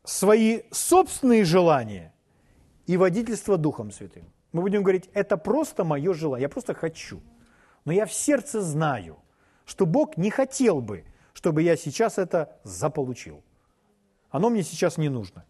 свои 0.04 0.62
собственные 0.72 1.46
желания 1.46 2.14
и 2.86 2.98
водительство 2.98 3.58
Духом 3.58 3.92
Святым. 3.92 4.32
Мы 4.52 4.62
будем 4.62 4.84
говорить, 4.84 5.10
это 5.14 5.38
просто 5.38 5.84
мое 5.84 6.14
желание, 6.14 6.44
я 6.44 6.50
просто 6.50 6.74
хочу. 6.74 7.22
Но 7.86 7.92
я 7.92 8.06
в 8.06 8.14
сердце 8.14 8.62
знаю, 8.62 9.18
что 9.66 9.86
Бог 9.86 10.18
не 10.18 10.30
хотел 10.30 10.82
бы, 10.82 11.06
чтобы 11.34 11.62
я 11.62 11.76
сейчас 11.76 12.18
это 12.18 12.60
заполучил. 12.64 13.44
Оно 14.32 14.50
мне 14.50 14.64
сейчас 14.64 14.98
не 14.98 15.10
нужно. 15.10 15.46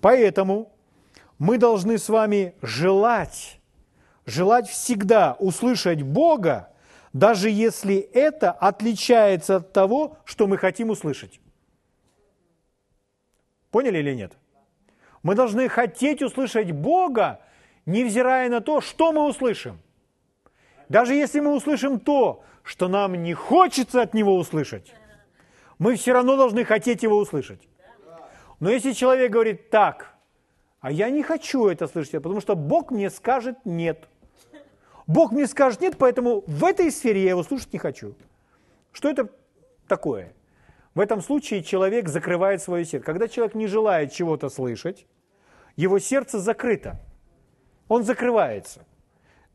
Поэтому 0.00 0.72
мы 1.38 1.58
должны 1.58 1.98
с 1.98 2.08
вами 2.08 2.54
желать, 2.62 3.60
желать 4.24 4.68
всегда 4.68 5.36
услышать 5.38 6.02
Бога, 6.02 6.70
даже 7.12 7.50
если 7.50 7.96
это 7.96 8.50
отличается 8.50 9.56
от 9.56 9.72
того, 9.72 10.18
что 10.24 10.46
мы 10.46 10.58
хотим 10.58 10.90
услышать. 10.90 11.40
Поняли 13.70 13.98
или 13.98 14.14
нет? 14.14 14.32
Мы 15.22 15.34
должны 15.34 15.68
хотеть 15.68 16.22
услышать 16.22 16.70
Бога, 16.70 17.40
невзирая 17.84 18.48
на 18.48 18.60
то, 18.60 18.80
что 18.80 19.12
мы 19.12 19.26
услышим. 19.26 19.80
Даже 20.88 21.14
если 21.14 21.40
мы 21.40 21.54
услышим 21.54 21.98
то, 21.98 22.42
что 22.62 22.88
нам 22.88 23.14
не 23.22 23.34
хочется 23.34 24.02
от 24.02 24.14
Него 24.14 24.36
услышать, 24.36 24.94
мы 25.78 25.96
все 25.96 26.12
равно 26.12 26.36
должны 26.36 26.64
хотеть 26.64 27.02
Его 27.02 27.18
услышать. 27.18 27.68
Но 28.60 28.70
если 28.70 28.92
человек 28.92 29.30
говорит 29.30 29.70
так, 29.70 30.14
а 30.80 30.90
я 30.90 31.10
не 31.10 31.22
хочу 31.22 31.66
это 31.66 31.88
слышать, 31.88 32.22
потому 32.22 32.40
что 32.40 32.54
Бог 32.54 32.90
мне 32.90 33.10
скажет 33.10 33.56
нет. 33.64 34.08
Бог 35.06 35.32
мне 35.32 35.46
скажет 35.46 35.80
нет, 35.80 35.96
поэтому 35.98 36.42
в 36.46 36.64
этой 36.64 36.90
сфере 36.90 37.22
я 37.22 37.30
его 37.30 37.42
слушать 37.42 37.72
не 37.72 37.78
хочу. 37.78 38.14
Что 38.92 39.08
это 39.08 39.28
такое? 39.88 40.32
В 40.94 41.00
этом 41.00 41.20
случае 41.20 41.62
человек 41.62 42.08
закрывает 42.08 42.62
свое 42.62 42.84
сердце. 42.84 43.04
Когда 43.04 43.28
человек 43.28 43.54
не 43.54 43.66
желает 43.66 44.12
чего-то 44.12 44.48
слышать, 44.48 45.06
его 45.76 45.98
сердце 45.98 46.38
закрыто. 46.38 47.00
Он 47.88 48.02
закрывается. 48.02 48.86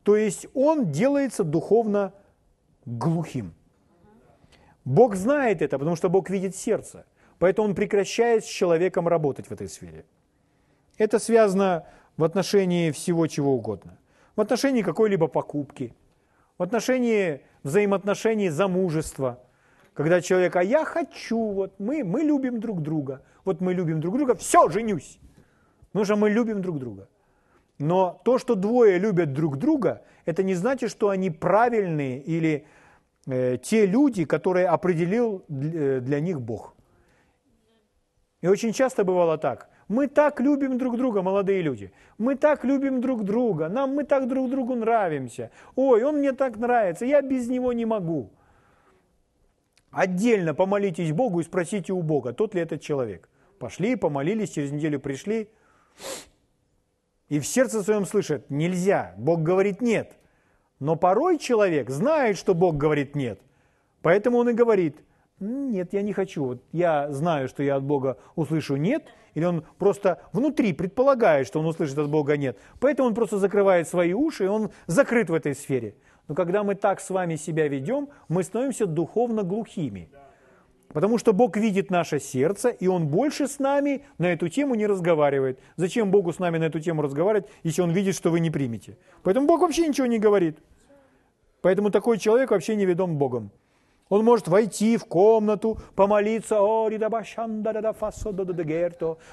То 0.04 0.16
есть 0.16 0.46
он 0.54 0.92
делается 0.92 1.44
духовно 1.44 2.12
глухим. 2.86 3.54
Бог 4.84 5.14
знает 5.14 5.62
это, 5.62 5.78
потому 5.78 5.96
что 5.96 6.08
Бог 6.08 6.30
видит 6.30 6.56
сердце. 6.56 7.04
Поэтому 7.38 7.68
он 7.68 7.74
прекращает 7.74 8.44
с 8.44 8.48
человеком 8.48 9.08
работать 9.08 9.46
в 9.46 9.52
этой 9.52 9.68
сфере. 9.68 10.04
Это 10.98 11.18
связано 11.18 11.86
в 12.16 12.24
отношении 12.24 12.90
всего 12.90 13.26
чего 13.26 13.54
угодно. 13.54 13.98
В 14.36 14.40
отношении 14.40 14.82
какой-либо 14.82 15.26
покупки, 15.28 15.94
в 16.58 16.62
отношении 16.62 17.40
взаимоотношений 17.62 18.50
замужества– 18.50 19.38
когда 19.94 20.20
человек, 20.20 20.56
а 20.56 20.62
я 20.62 20.84
хочу, 20.84 21.38
вот 21.38 21.74
мы, 21.78 22.02
мы 22.02 22.22
любим 22.22 22.60
друг 22.60 22.80
друга, 22.80 23.22
вот 23.44 23.60
мы 23.60 23.74
любим 23.74 24.00
друг 24.00 24.16
друга, 24.16 24.34
все, 24.34 24.68
женюсь. 24.68 25.18
Потому 25.88 26.04
что 26.04 26.16
мы 26.16 26.30
любим 26.30 26.62
друг 26.62 26.78
друга. 26.78 27.08
Но 27.78 28.20
то, 28.24 28.38
что 28.38 28.54
двое 28.54 28.98
любят 28.98 29.32
друг 29.32 29.58
друга, 29.58 30.02
это 30.24 30.42
не 30.42 30.54
значит, 30.54 30.90
что 30.90 31.10
они 31.10 31.30
правильные 31.30 32.20
или 32.20 32.66
те 33.26 33.86
люди, 33.86 34.24
которые 34.24 34.66
определил 34.66 35.44
для, 35.48 35.98
э, 35.98 36.00
для 36.00 36.20
них 36.20 36.40
Бог. 36.40 36.74
И 38.40 38.48
очень 38.48 38.72
часто 38.72 39.04
бывало 39.04 39.38
так. 39.38 39.68
Мы 39.88 40.08
так 40.08 40.40
любим 40.40 40.78
друг 40.78 40.96
друга, 40.96 41.22
молодые 41.22 41.62
люди. 41.62 41.92
Мы 42.18 42.34
так 42.34 42.64
любим 42.64 43.00
друг 43.00 43.24
друга. 43.24 43.68
Нам 43.68 43.94
мы 43.94 44.04
так 44.04 44.26
друг 44.26 44.50
другу 44.50 44.74
нравимся. 44.74 45.50
Ой, 45.76 46.02
он 46.02 46.16
мне 46.16 46.32
так 46.32 46.56
нравится, 46.56 47.04
я 47.04 47.22
без 47.22 47.48
него 47.48 47.72
не 47.72 47.86
могу. 47.86 48.30
Отдельно 49.90 50.54
помолитесь 50.54 51.12
Богу 51.12 51.40
и 51.40 51.44
спросите 51.44 51.92
у 51.92 52.02
Бога, 52.02 52.32
тот 52.32 52.54
ли 52.54 52.62
этот 52.62 52.80
человек. 52.80 53.28
Пошли, 53.58 53.94
помолились, 53.96 54.50
через 54.50 54.72
неделю 54.72 54.98
пришли. 54.98 55.50
И 57.28 57.38
в 57.38 57.46
сердце 57.46 57.82
своем 57.82 58.06
слышат, 58.06 58.50
нельзя, 58.50 59.14
Бог 59.18 59.42
говорит 59.42 59.80
нет. 59.80 60.16
Но 60.82 60.96
порой 60.96 61.38
человек 61.38 61.90
знает, 61.90 62.36
что 62.36 62.56
Бог 62.56 62.76
говорит 62.76 63.14
нет. 63.14 63.40
Поэтому 64.00 64.38
он 64.38 64.48
и 64.48 64.52
говорит, 64.52 64.96
нет, 65.38 65.92
я 65.92 66.02
не 66.02 66.12
хочу. 66.12 66.44
Вот 66.44 66.62
я 66.72 67.08
знаю, 67.12 67.46
что 67.46 67.62
я 67.62 67.76
от 67.76 67.84
Бога 67.84 68.18
услышу 68.34 68.74
нет, 68.74 69.04
или 69.34 69.44
он 69.44 69.64
просто 69.78 70.20
внутри 70.32 70.72
предполагает, 70.72 71.46
что 71.46 71.60
он 71.60 71.66
услышит 71.66 71.96
от 71.98 72.10
Бога 72.10 72.36
нет. 72.36 72.58
Поэтому 72.80 73.06
он 73.06 73.14
просто 73.14 73.38
закрывает 73.38 73.86
свои 73.86 74.12
уши, 74.12 74.46
и 74.46 74.48
он 74.48 74.72
закрыт 74.88 75.30
в 75.30 75.34
этой 75.34 75.54
сфере. 75.54 75.94
Но 76.26 76.34
когда 76.34 76.64
мы 76.64 76.74
так 76.74 77.00
с 77.00 77.10
вами 77.10 77.36
себя 77.36 77.68
ведем, 77.68 78.08
мы 78.26 78.42
становимся 78.42 78.86
духовно 78.86 79.44
глухими. 79.44 80.08
Потому 80.92 81.16
что 81.16 81.32
Бог 81.32 81.56
видит 81.56 81.90
наше 81.90 82.18
сердце, 82.18 82.68
и 82.68 82.86
Он 82.86 83.06
больше 83.06 83.46
с 83.46 83.58
нами 83.58 84.04
на 84.18 84.32
эту 84.32 84.48
тему 84.48 84.74
не 84.74 84.86
разговаривает. 84.86 85.58
Зачем 85.76 86.10
Богу 86.10 86.32
с 86.32 86.38
нами 86.38 86.58
на 86.58 86.64
эту 86.64 86.80
тему 86.80 87.02
разговаривать, 87.02 87.48
если 87.62 87.82
Он 87.82 87.92
видит, 87.92 88.14
что 88.14 88.30
вы 88.30 88.40
не 88.40 88.50
примете? 88.50 88.98
Поэтому 89.22 89.46
Бог 89.46 89.60
вообще 89.62 89.86
ничего 89.86 90.06
не 90.06 90.18
говорит. 90.18 90.58
Поэтому 91.62 91.90
такой 91.90 92.18
человек 92.18 92.50
вообще 92.50 92.76
не 92.76 92.84
ведом 92.84 93.16
Богом. 93.16 93.50
Он 94.08 94.24
может 94.24 94.46
войти 94.46 94.98
в 94.98 95.06
комнату, 95.06 95.78
помолиться, 95.94 96.60
о, 96.60 96.90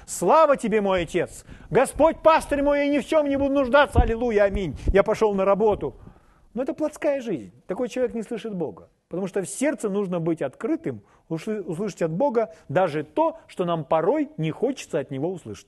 слава 0.06 0.56
тебе, 0.56 0.80
мой 0.80 1.02
отец, 1.02 1.44
Господь 1.70 2.22
пастырь 2.22 2.62
мой, 2.62 2.86
я 2.86 2.88
ни 2.88 3.00
в 3.00 3.06
чем 3.06 3.28
не 3.28 3.36
буду 3.36 3.56
нуждаться, 3.56 4.00
аллилуйя, 4.00 4.44
аминь. 4.44 4.78
Я 4.94 5.04
пошел 5.04 5.34
на 5.34 5.44
работу. 5.44 5.96
Но 6.54 6.64
это 6.64 6.74
плотская 6.74 7.20
жизнь. 7.20 7.52
Такой 7.68 7.90
человек 7.90 8.16
не 8.16 8.24
слышит 8.24 8.56
Бога. 8.56 8.90
Потому 9.10 9.28
что 9.28 9.42
в 9.42 9.50
сердце 9.50 9.90
нужно 9.90 10.22
быть 10.22 10.42
открытым, 10.42 11.02
услышать 11.28 12.02
от 12.04 12.12
Бога 12.12 12.54
даже 12.70 13.04
то, 13.04 13.38
что 13.48 13.66
нам 13.66 13.84
порой 13.84 14.30
не 14.38 14.52
хочется 14.52 15.00
от 15.00 15.12
Него 15.12 15.30
услышать. 15.32 15.68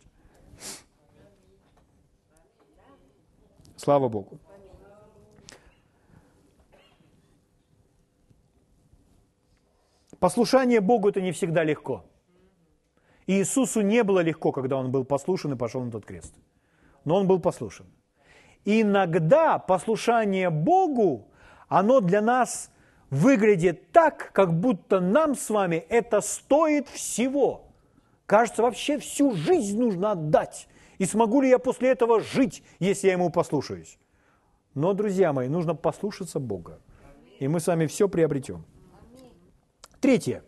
Слава 3.75 4.07
Богу. 4.09 4.39
Послушание 10.21 10.79
Богу 10.79 11.09
это 11.09 11.19
не 11.19 11.33
всегда 11.33 11.65
легко. 11.65 12.05
И 13.27 13.33
Иисусу 13.33 13.81
не 13.81 14.03
было 14.03 14.21
легко, 14.21 14.53
когда 14.53 14.77
Он 14.77 14.89
был 14.89 15.03
послушен 15.03 15.51
и 15.51 15.57
пошел 15.57 15.83
на 15.83 15.91
тот 15.91 16.05
крест. 16.05 16.33
Но 17.03 17.17
Он 17.17 17.27
был 17.27 17.41
послушен 17.41 17.87
иногда 18.65 19.59
послушание 19.59 20.49
Богу, 20.49 21.27
оно 21.67 21.99
для 21.99 22.21
нас 22.21 22.71
выглядит 23.09 23.91
так, 23.91 24.31
как 24.33 24.53
будто 24.53 24.99
нам 24.99 25.35
с 25.35 25.49
вами 25.49 25.77
это 25.89 26.21
стоит 26.21 26.87
всего. 26.87 27.67
Кажется, 28.25 28.61
вообще 28.61 28.97
всю 28.99 29.33
жизнь 29.35 29.79
нужно 29.79 30.11
отдать. 30.11 30.67
И 30.97 31.05
смогу 31.05 31.41
ли 31.41 31.49
я 31.49 31.59
после 31.59 31.89
этого 31.89 32.21
жить, 32.21 32.63
если 32.79 33.07
я 33.07 33.13
ему 33.13 33.29
послушаюсь? 33.29 33.97
Но, 34.73 34.93
друзья 34.93 35.33
мои, 35.33 35.49
нужно 35.49 35.75
послушаться 35.75 36.39
Бога. 36.39 36.79
И 37.39 37.47
мы 37.47 37.59
с 37.59 37.67
вами 37.67 37.87
все 37.87 38.07
приобретем. 38.07 38.63
Третье. 40.01 40.43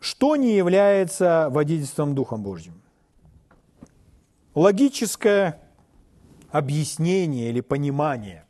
Что 0.00 0.34
не 0.34 0.56
является 0.56 1.48
водительством 1.50 2.16
Духом 2.16 2.42
Божьим? 2.42 2.82
логическое 4.54 5.60
объяснение 6.50 7.50
или 7.50 7.60
понимание, 7.60 8.44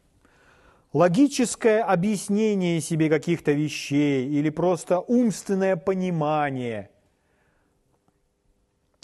логическое 0.93 1.83
объяснение 1.83 2.81
себе 2.81 3.09
каких-то 3.09 3.53
вещей 3.53 4.29
или 4.29 4.51
просто 4.51 5.01
умственное 5.01 5.77
понимание 5.77 6.91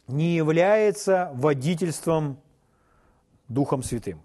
не 0.07 0.34
является 0.34 1.30
водительством 1.34 2.41
Духом 3.49 3.82
Святым. 3.82 4.20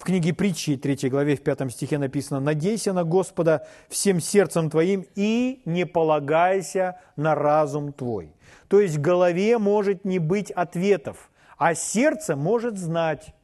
В 0.00 0.04
книге 0.04 0.32
притчи, 0.32 0.78
3 0.78 1.10
главе, 1.10 1.36
в 1.36 1.42
5 1.42 1.70
стихе 1.70 1.98
написано, 1.98 2.40
«Надейся 2.40 2.94
на 2.94 3.04
Господа 3.04 3.66
всем 3.90 4.18
сердцем 4.18 4.70
твоим 4.70 5.04
и 5.14 5.60
не 5.66 5.84
полагайся 5.84 6.98
на 7.16 7.34
разум 7.34 7.92
твой». 7.92 8.32
То 8.68 8.80
есть 8.80 8.96
в 8.96 9.00
голове 9.02 9.58
может 9.58 10.06
не 10.06 10.18
быть 10.18 10.50
ответов, 10.52 11.30
а 11.58 11.74
сердце 11.74 12.34
может 12.34 12.78
знать. 12.78 13.34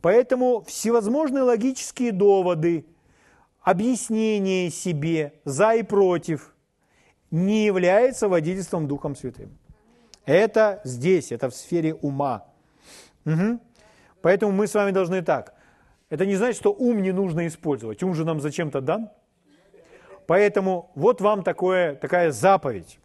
Поэтому 0.00 0.62
всевозможные 0.62 1.42
логические 1.42 2.12
доводы, 2.12 2.86
объяснения 3.60 4.70
себе 4.70 5.32
за 5.44 5.74
и 5.74 5.82
против 5.82 6.54
не 7.32 7.64
являются 7.66 8.28
водительством 8.28 8.86
Духом 8.86 9.16
Святым. 9.16 9.58
Это 10.24 10.82
здесь, 10.84 11.32
это 11.32 11.50
в 11.50 11.54
сфере 11.56 11.94
ума. 11.94 12.44
Угу. 13.26 13.58
Поэтому 14.22 14.52
мы 14.52 14.68
с 14.68 14.74
вами 14.74 14.92
должны 14.92 15.22
так. 15.22 15.56
Это 16.10 16.26
не 16.26 16.34
значит, 16.34 16.56
что 16.56 16.72
ум 16.72 17.00
не 17.00 17.12
нужно 17.12 17.46
использовать. 17.46 18.02
Ум 18.02 18.14
же 18.14 18.24
нам 18.24 18.40
зачем-то 18.40 18.80
дан. 18.80 19.10
Поэтому 20.26 20.90
вот 20.94 21.20
вам 21.20 21.42
такое, 21.42 21.94
такая 21.94 22.32
заповедь. 22.32 22.98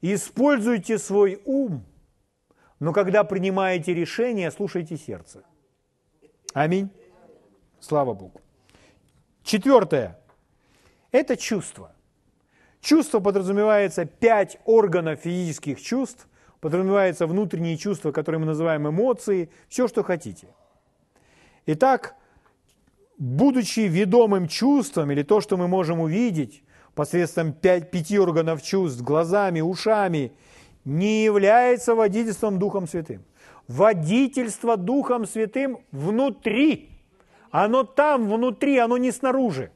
Используйте 0.00 0.98
свой 0.98 1.40
ум, 1.44 1.84
но 2.80 2.92
когда 2.92 3.24
принимаете 3.24 3.94
решение, 3.94 4.50
слушайте 4.50 4.96
сердце. 4.96 5.42
Аминь. 6.54 6.90
Слава 7.80 8.14
Богу. 8.14 8.40
Четвертое. 9.42 10.18
Это 11.10 11.36
чувство. 11.36 11.92
Чувство 12.80 13.20
подразумевается 13.20 14.04
пять 14.04 14.58
органов 14.64 15.20
физических 15.20 15.80
чувств, 15.80 16.28
подразумевается 16.60 17.26
внутренние 17.26 17.76
чувства, 17.76 18.12
которые 18.12 18.40
мы 18.40 18.46
называем 18.46 18.88
эмоции, 18.88 19.50
все, 19.68 19.88
что 19.88 20.02
хотите. 20.02 20.48
Итак, 21.66 22.14
будучи 23.18 23.80
ведомым 23.80 24.48
чувством, 24.48 25.10
или 25.10 25.22
то, 25.22 25.40
что 25.40 25.56
мы 25.56 25.68
можем 25.68 26.00
увидеть 26.00 26.62
посредством 26.94 27.52
пять, 27.52 27.90
пяти 27.90 28.18
органов 28.18 28.62
чувств, 28.62 29.02
глазами, 29.02 29.60
ушами, 29.60 30.32
не 30.84 31.24
является 31.24 31.94
водительством 31.94 32.58
Духом 32.58 32.86
Святым. 32.88 33.24
Водительство 33.66 34.76
Духом 34.76 35.26
Святым 35.26 35.78
внутри. 35.92 36.90
Оно 37.50 37.84
там, 37.84 38.28
внутри, 38.28 38.78
оно 38.78 38.96
не 38.96 39.10
снаружи. 39.10 39.70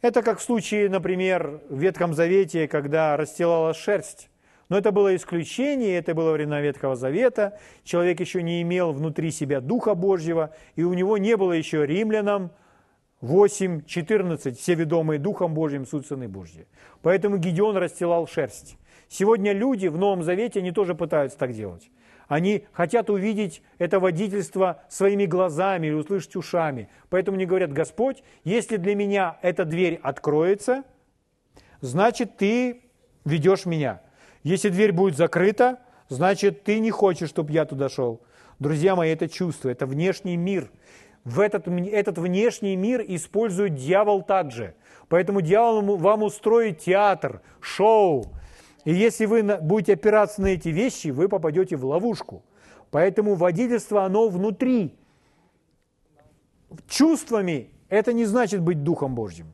Это 0.00 0.22
как 0.22 0.38
в 0.38 0.42
случае, 0.42 0.88
например, 0.88 1.60
в 1.68 1.78
Ветхом 1.78 2.14
Завете, 2.14 2.66
когда 2.68 3.16
расстилалась 3.16 3.76
шерсть. 3.76 4.30
Но 4.70 4.78
это 4.78 4.92
было 4.92 5.14
исключение, 5.16 5.98
это 5.98 6.14
было 6.14 6.32
время 6.32 6.60
Ветхого 6.60 6.94
Завета. 6.94 7.58
Человек 7.82 8.20
еще 8.20 8.40
не 8.40 8.62
имел 8.62 8.92
внутри 8.92 9.32
себя 9.32 9.60
Духа 9.60 9.96
Божьего, 9.96 10.54
и 10.76 10.84
у 10.84 10.94
него 10.94 11.18
не 11.18 11.36
было 11.36 11.52
еще 11.52 11.84
римлянам 11.84 12.52
8, 13.20 13.84
14, 13.84 14.58
все 14.58 14.74
ведомые 14.74 15.18
Духом 15.18 15.54
Божьим, 15.54 15.86
суть 15.86 16.06
Сыны 16.06 16.28
Божьи. 16.28 16.68
Поэтому 17.02 17.36
Гедеон 17.36 17.76
расстилал 17.76 18.28
шерсть. 18.28 18.78
Сегодня 19.08 19.52
люди 19.52 19.88
в 19.88 19.98
Новом 19.98 20.22
Завете, 20.22 20.60
они 20.60 20.70
тоже 20.70 20.94
пытаются 20.94 21.36
так 21.36 21.52
делать. 21.52 21.90
Они 22.28 22.64
хотят 22.70 23.10
увидеть 23.10 23.62
это 23.78 23.98
водительство 23.98 24.84
своими 24.88 25.26
глазами 25.26 25.88
или 25.88 25.94
услышать 25.94 26.36
ушами. 26.36 26.88
Поэтому 27.08 27.36
они 27.36 27.44
говорят, 27.44 27.72
Господь, 27.72 28.22
если 28.44 28.76
для 28.76 28.94
меня 28.94 29.36
эта 29.42 29.64
дверь 29.64 29.98
откроется, 30.00 30.84
значит, 31.80 32.36
ты 32.36 32.82
ведешь 33.24 33.66
меня. 33.66 34.00
Если 34.42 34.68
дверь 34.68 34.92
будет 34.92 35.16
закрыта, 35.16 35.80
значит, 36.08 36.64
ты 36.64 36.78
не 36.78 36.90
хочешь, 36.90 37.28
чтобы 37.28 37.52
я 37.52 37.64
туда 37.64 37.88
шел. 37.88 38.20
Друзья 38.58 38.96
мои, 38.96 39.10
это 39.10 39.28
чувство, 39.28 39.68
это 39.68 39.86
внешний 39.86 40.36
мир. 40.36 40.70
В 41.24 41.40
этот, 41.40 41.68
этот 41.68 42.18
внешний 42.18 42.76
мир 42.76 43.04
использует 43.06 43.74
дьявол 43.74 44.22
также. 44.22 44.74
Поэтому 45.08 45.40
дьявол 45.40 45.96
вам 45.96 46.22
устроит 46.22 46.78
театр, 46.78 47.42
шоу, 47.60 48.32
и 48.84 48.94
если 48.94 49.26
вы 49.26 49.42
будете 49.42 49.94
опираться 49.94 50.40
на 50.40 50.48
эти 50.48 50.68
вещи, 50.68 51.08
вы 51.08 51.28
попадете 51.28 51.76
в 51.76 51.84
ловушку. 51.84 52.42
Поэтому 52.90 53.34
водительство, 53.34 54.04
оно 54.04 54.28
внутри. 54.28 54.96
Чувствами 56.88 57.70
это 57.88 58.12
не 58.12 58.24
значит 58.24 58.62
быть 58.62 58.82
Духом 58.82 59.14
Божьим. 59.14 59.52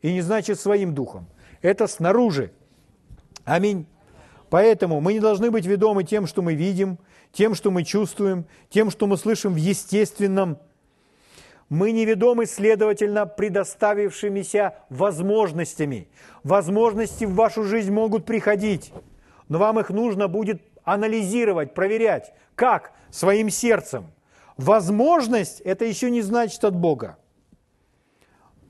И 0.00 0.12
не 0.12 0.20
значит 0.20 0.60
своим 0.60 0.94
Духом. 0.94 1.26
Это 1.60 1.86
снаружи. 1.86 2.52
Аминь. 3.44 3.86
Поэтому 4.50 5.00
мы 5.00 5.12
не 5.12 5.20
должны 5.20 5.50
быть 5.50 5.66
ведомы 5.66 6.04
тем, 6.04 6.26
что 6.26 6.42
мы 6.42 6.54
видим, 6.54 6.98
тем, 7.32 7.54
что 7.54 7.70
мы 7.70 7.84
чувствуем, 7.84 8.46
тем, 8.70 8.90
что 8.90 9.06
мы 9.06 9.16
слышим 9.16 9.52
в 9.52 9.56
естественном 9.56 10.58
мы 11.68 11.92
неведомы, 11.92 12.46
следовательно, 12.46 13.26
предоставившимися 13.26 14.74
возможностями. 14.88 16.08
Возможности 16.42 17.24
в 17.24 17.34
вашу 17.34 17.64
жизнь 17.64 17.92
могут 17.92 18.24
приходить, 18.24 18.92
но 19.48 19.58
вам 19.58 19.78
их 19.78 19.90
нужно 19.90 20.28
будет 20.28 20.62
анализировать, 20.84 21.74
проверять. 21.74 22.32
Как? 22.54 22.92
Своим 23.10 23.50
сердцем. 23.50 24.06
Возможность– 24.56 25.60
это 25.64 25.84
еще 25.84 26.10
не 26.10 26.22
значит 26.22 26.64
от 26.64 26.74
Бога. 26.74 27.18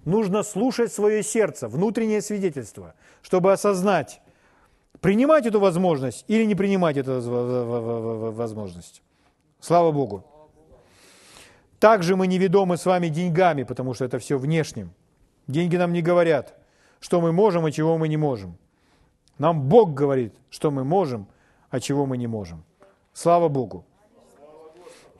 Нужно 0.05 0.43
слушать 0.43 0.93
свое 0.93 1.22
сердце, 1.22 1.68
внутреннее 1.68 2.22
свидетельство, 2.22 2.95
чтобы 3.22 3.53
осознать, 3.53 4.20
принимать 5.01 5.46
эту 5.46 5.61
возможность 5.61 6.24
или 6.28 6.44
не 6.44 6.55
принимать 6.55 6.96
эту 6.96 7.20
возможность. 8.32 9.03
Слава 9.61 9.92
Богу. 9.92 10.24
Также 11.78 12.16
мы 12.16 12.26
не 12.26 12.38
ведомы 12.38 12.76
с 12.76 12.86
вами 12.86 13.09
деньгами, 13.09 13.62
потому 13.62 13.94
что 13.94 14.05
это 14.05 14.18
все 14.18 14.36
внешним. 14.36 14.92
Деньги 15.46 15.76
нам 15.76 15.92
не 15.92 16.03
говорят, 16.03 16.59
что 17.01 17.20
мы 17.20 17.32
можем, 17.32 17.64
а 17.64 17.70
чего 17.70 17.99
мы 17.99 18.09
не 18.09 18.16
можем. 18.16 18.57
Нам 19.38 19.68
Бог 19.68 19.94
говорит, 19.94 20.34
что 20.51 20.70
мы 20.70 20.84
можем, 20.84 21.28
а 21.70 21.78
чего 21.78 22.07
мы 22.07 22.16
не 22.16 22.26
можем. 22.26 22.64
Слава 23.12 23.49
Богу. 23.49 23.84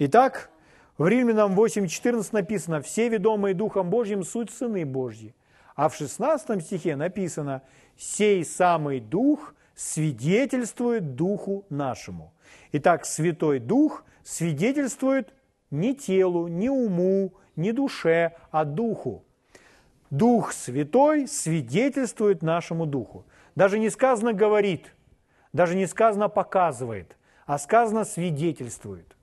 Итак, 0.01 0.51
в 0.97 1.07
Римлянам 1.07 1.59
8.14 1.59 2.29
написано, 2.33 2.83
«Все 2.83 3.09
ведомые 3.09 3.55
Духом 3.55 3.91
Божьим 3.91 4.25
суть 4.25 4.51
сыны 4.51 4.85
Божьи». 4.85 5.35
А 5.77 5.89
в 5.89 5.95
16 5.95 6.61
стихе 6.65 6.97
написано, 6.97 7.63
«Сей 7.97 8.45
самый 8.45 8.99
Дух 8.99 9.55
свидетельствует 9.79 11.15
Духу 11.15 11.65
нашему». 11.71 12.35
Итак, 12.73 13.07
Святой 13.07 13.61
Дух 13.61 14.05
свидетельствует 14.25 15.33
ни 15.71 15.93
телу, 15.93 16.49
ни 16.49 16.69
уму, 16.69 17.33
ни 17.57 17.71
душе, 17.71 18.33
а 18.51 18.65
духу. 18.65 19.25
Дух 20.11 20.53
Святой 20.53 21.27
свидетельствует 21.27 22.43
нашему 22.43 22.87
духу. 22.87 23.27
Даже 23.55 23.79
не 23.79 23.91
сказано 23.91 24.33
говорит, 24.33 24.95
даже 25.53 25.75
не 25.75 25.87
сказано 25.87 26.29
показывает, 26.29 27.17
а 27.47 27.59
сказано 27.59 28.05
свидетельствует. 28.05 29.17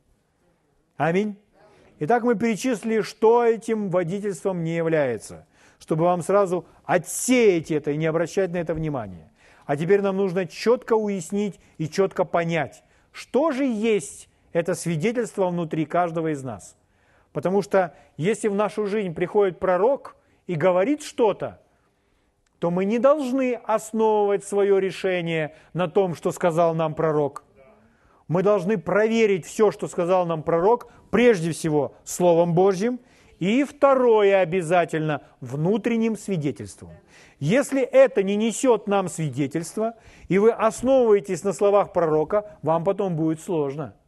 Аминь. 0.97 1.37
Итак, 1.99 2.23
мы 2.23 2.35
перечислили, 2.35 3.01
что 3.01 3.45
этим 3.45 3.89
водительством 3.89 4.63
не 4.63 4.75
является, 4.75 5.47
чтобы 5.79 6.03
вам 6.03 6.21
сразу 6.21 6.65
отсеять 6.83 7.71
это 7.71 7.91
и 7.91 7.97
не 7.97 8.05
обращать 8.05 8.51
на 8.51 8.57
это 8.57 8.73
внимание. 8.73 9.31
А 9.66 9.76
теперь 9.76 10.01
нам 10.01 10.18
нужно 10.18 10.45
четко 10.45 10.93
уяснить 10.93 11.59
и 11.78 11.89
четко 11.89 12.24
понять, 12.24 12.84
что 13.11 13.51
же 13.51 13.66
есть 13.66 14.30
это 14.53 14.74
свидетельство 14.74 15.47
внутри 15.47 15.86
каждого 15.86 16.32
из 16.32 16.43
нас. 16.43 16.78
Потому 17.34 17.61
что 17.61 17.93
если 18.16 18.47
в 18.47 18.55
нашу 18.55 18.86
жизнь 18.86 19.13
приходит 19.13 19.59
пророк 19.59 20.16
и 20.47 20.55
говорит 20.55 21.03
что-то, 21.03 21.59
то 22.59 22.72
мы 22.72 22.86
не 22.86 22.99
должны 22.99 23.55
основывать 23.66 24.45
свое 24.45 24.80
решение 24.80 25.53
на 25.74 25.89
том, 25.89 26.16
что 26.16 26.32
сказал 26.32 26.74
нам 26.74 26.93
пророк. 26.93 27.43
Мы 28.28 28.41
должны 28.41 28.78
проверить 28.78 29.45
все, 29.45 29.72
что 29.72 29.88
сказал 29.88 30.26
нам 30.26 30.41
пророк, 30.41 30.91
прежде 31.11 31.51
всего 31.51 31.93
Словом 32.03 32.53
Божьим, 32.53 32.99
и 33.39 33.63
второе 33.63 34.39
обязательно 34.39 35.22
внутренним 35.41 36.18
свидетельством. 36.18 36.91
Если 37.45 37.81
это 37.81 38.23
не 38.23 38.35
несет 38.35 38.87
нам 38.87 39.07
свидетельства, 39.07 39.93
и 40.29 40.39
вы 40.39 40.51
основываетесь 40.51 41.43
на 41.43 41.53
словах 41.53 41.93
пророка, 41.93 42.57
вам 42.61 42.83
потом 42.83 43.15
будет 43.15 43.39
сложно– 43.41 43.93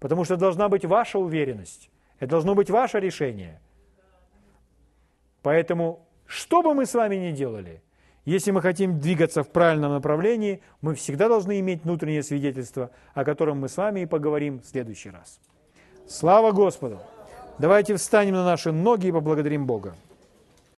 Потому 0.00 0.24
что 0.24 0.36
должна 0.36 0.68
быть 0.68 0.84
ваша 0.84 1.18
уверенность. 1.18 1.90
Это 2.18 2.32
должно 2.32 2.54
быть 2.54 2.70
ваше 2.70 3.00
решение. 3.00 3.60
Поэтому, 5.42 6.06
что 6.26 6.62
бы 6.62 6.74
мы 6.74 6.86
с 6.86 6.94
вами 6.94 7.16
ни 7.16 7.32
делали, 7.32 7.82
если 8.24 8.50
мы 8.50 8.60
хотим 8.60 9.00
двигаться 9.00 9.42
в 9.42 9.48
правильном 9.48 9.92
направлении, 9.92 10.60
мы 10.82 10.94
всегда 10.94 11.28
должны 11.28 11.58
иметь 11.60 11.84
внутреннее 11.84 12.22
свидетельство, 12.22 12.90
о 13.14 13.24
котором 13.24 13.60
мы 13.60 13.68
с 13.68 13.76
вами 13.76 14.00
и 14.00 14.06
поговорим 14.06 14.60
в 14.60 14.66
следующий 14.66 15.10
раз. 15.10 15.40
Слава 16.06 16.52
Господу! 16.52 17.00
Давайте 17.58 17.96
встанем 17.96 18.34
на 18.34 18.44
наши 18.44 18.70
ноги 18.70 19.08
и 19.08 19.12
поблагодарим 19.12 19.66
Бога. 19.66 19.96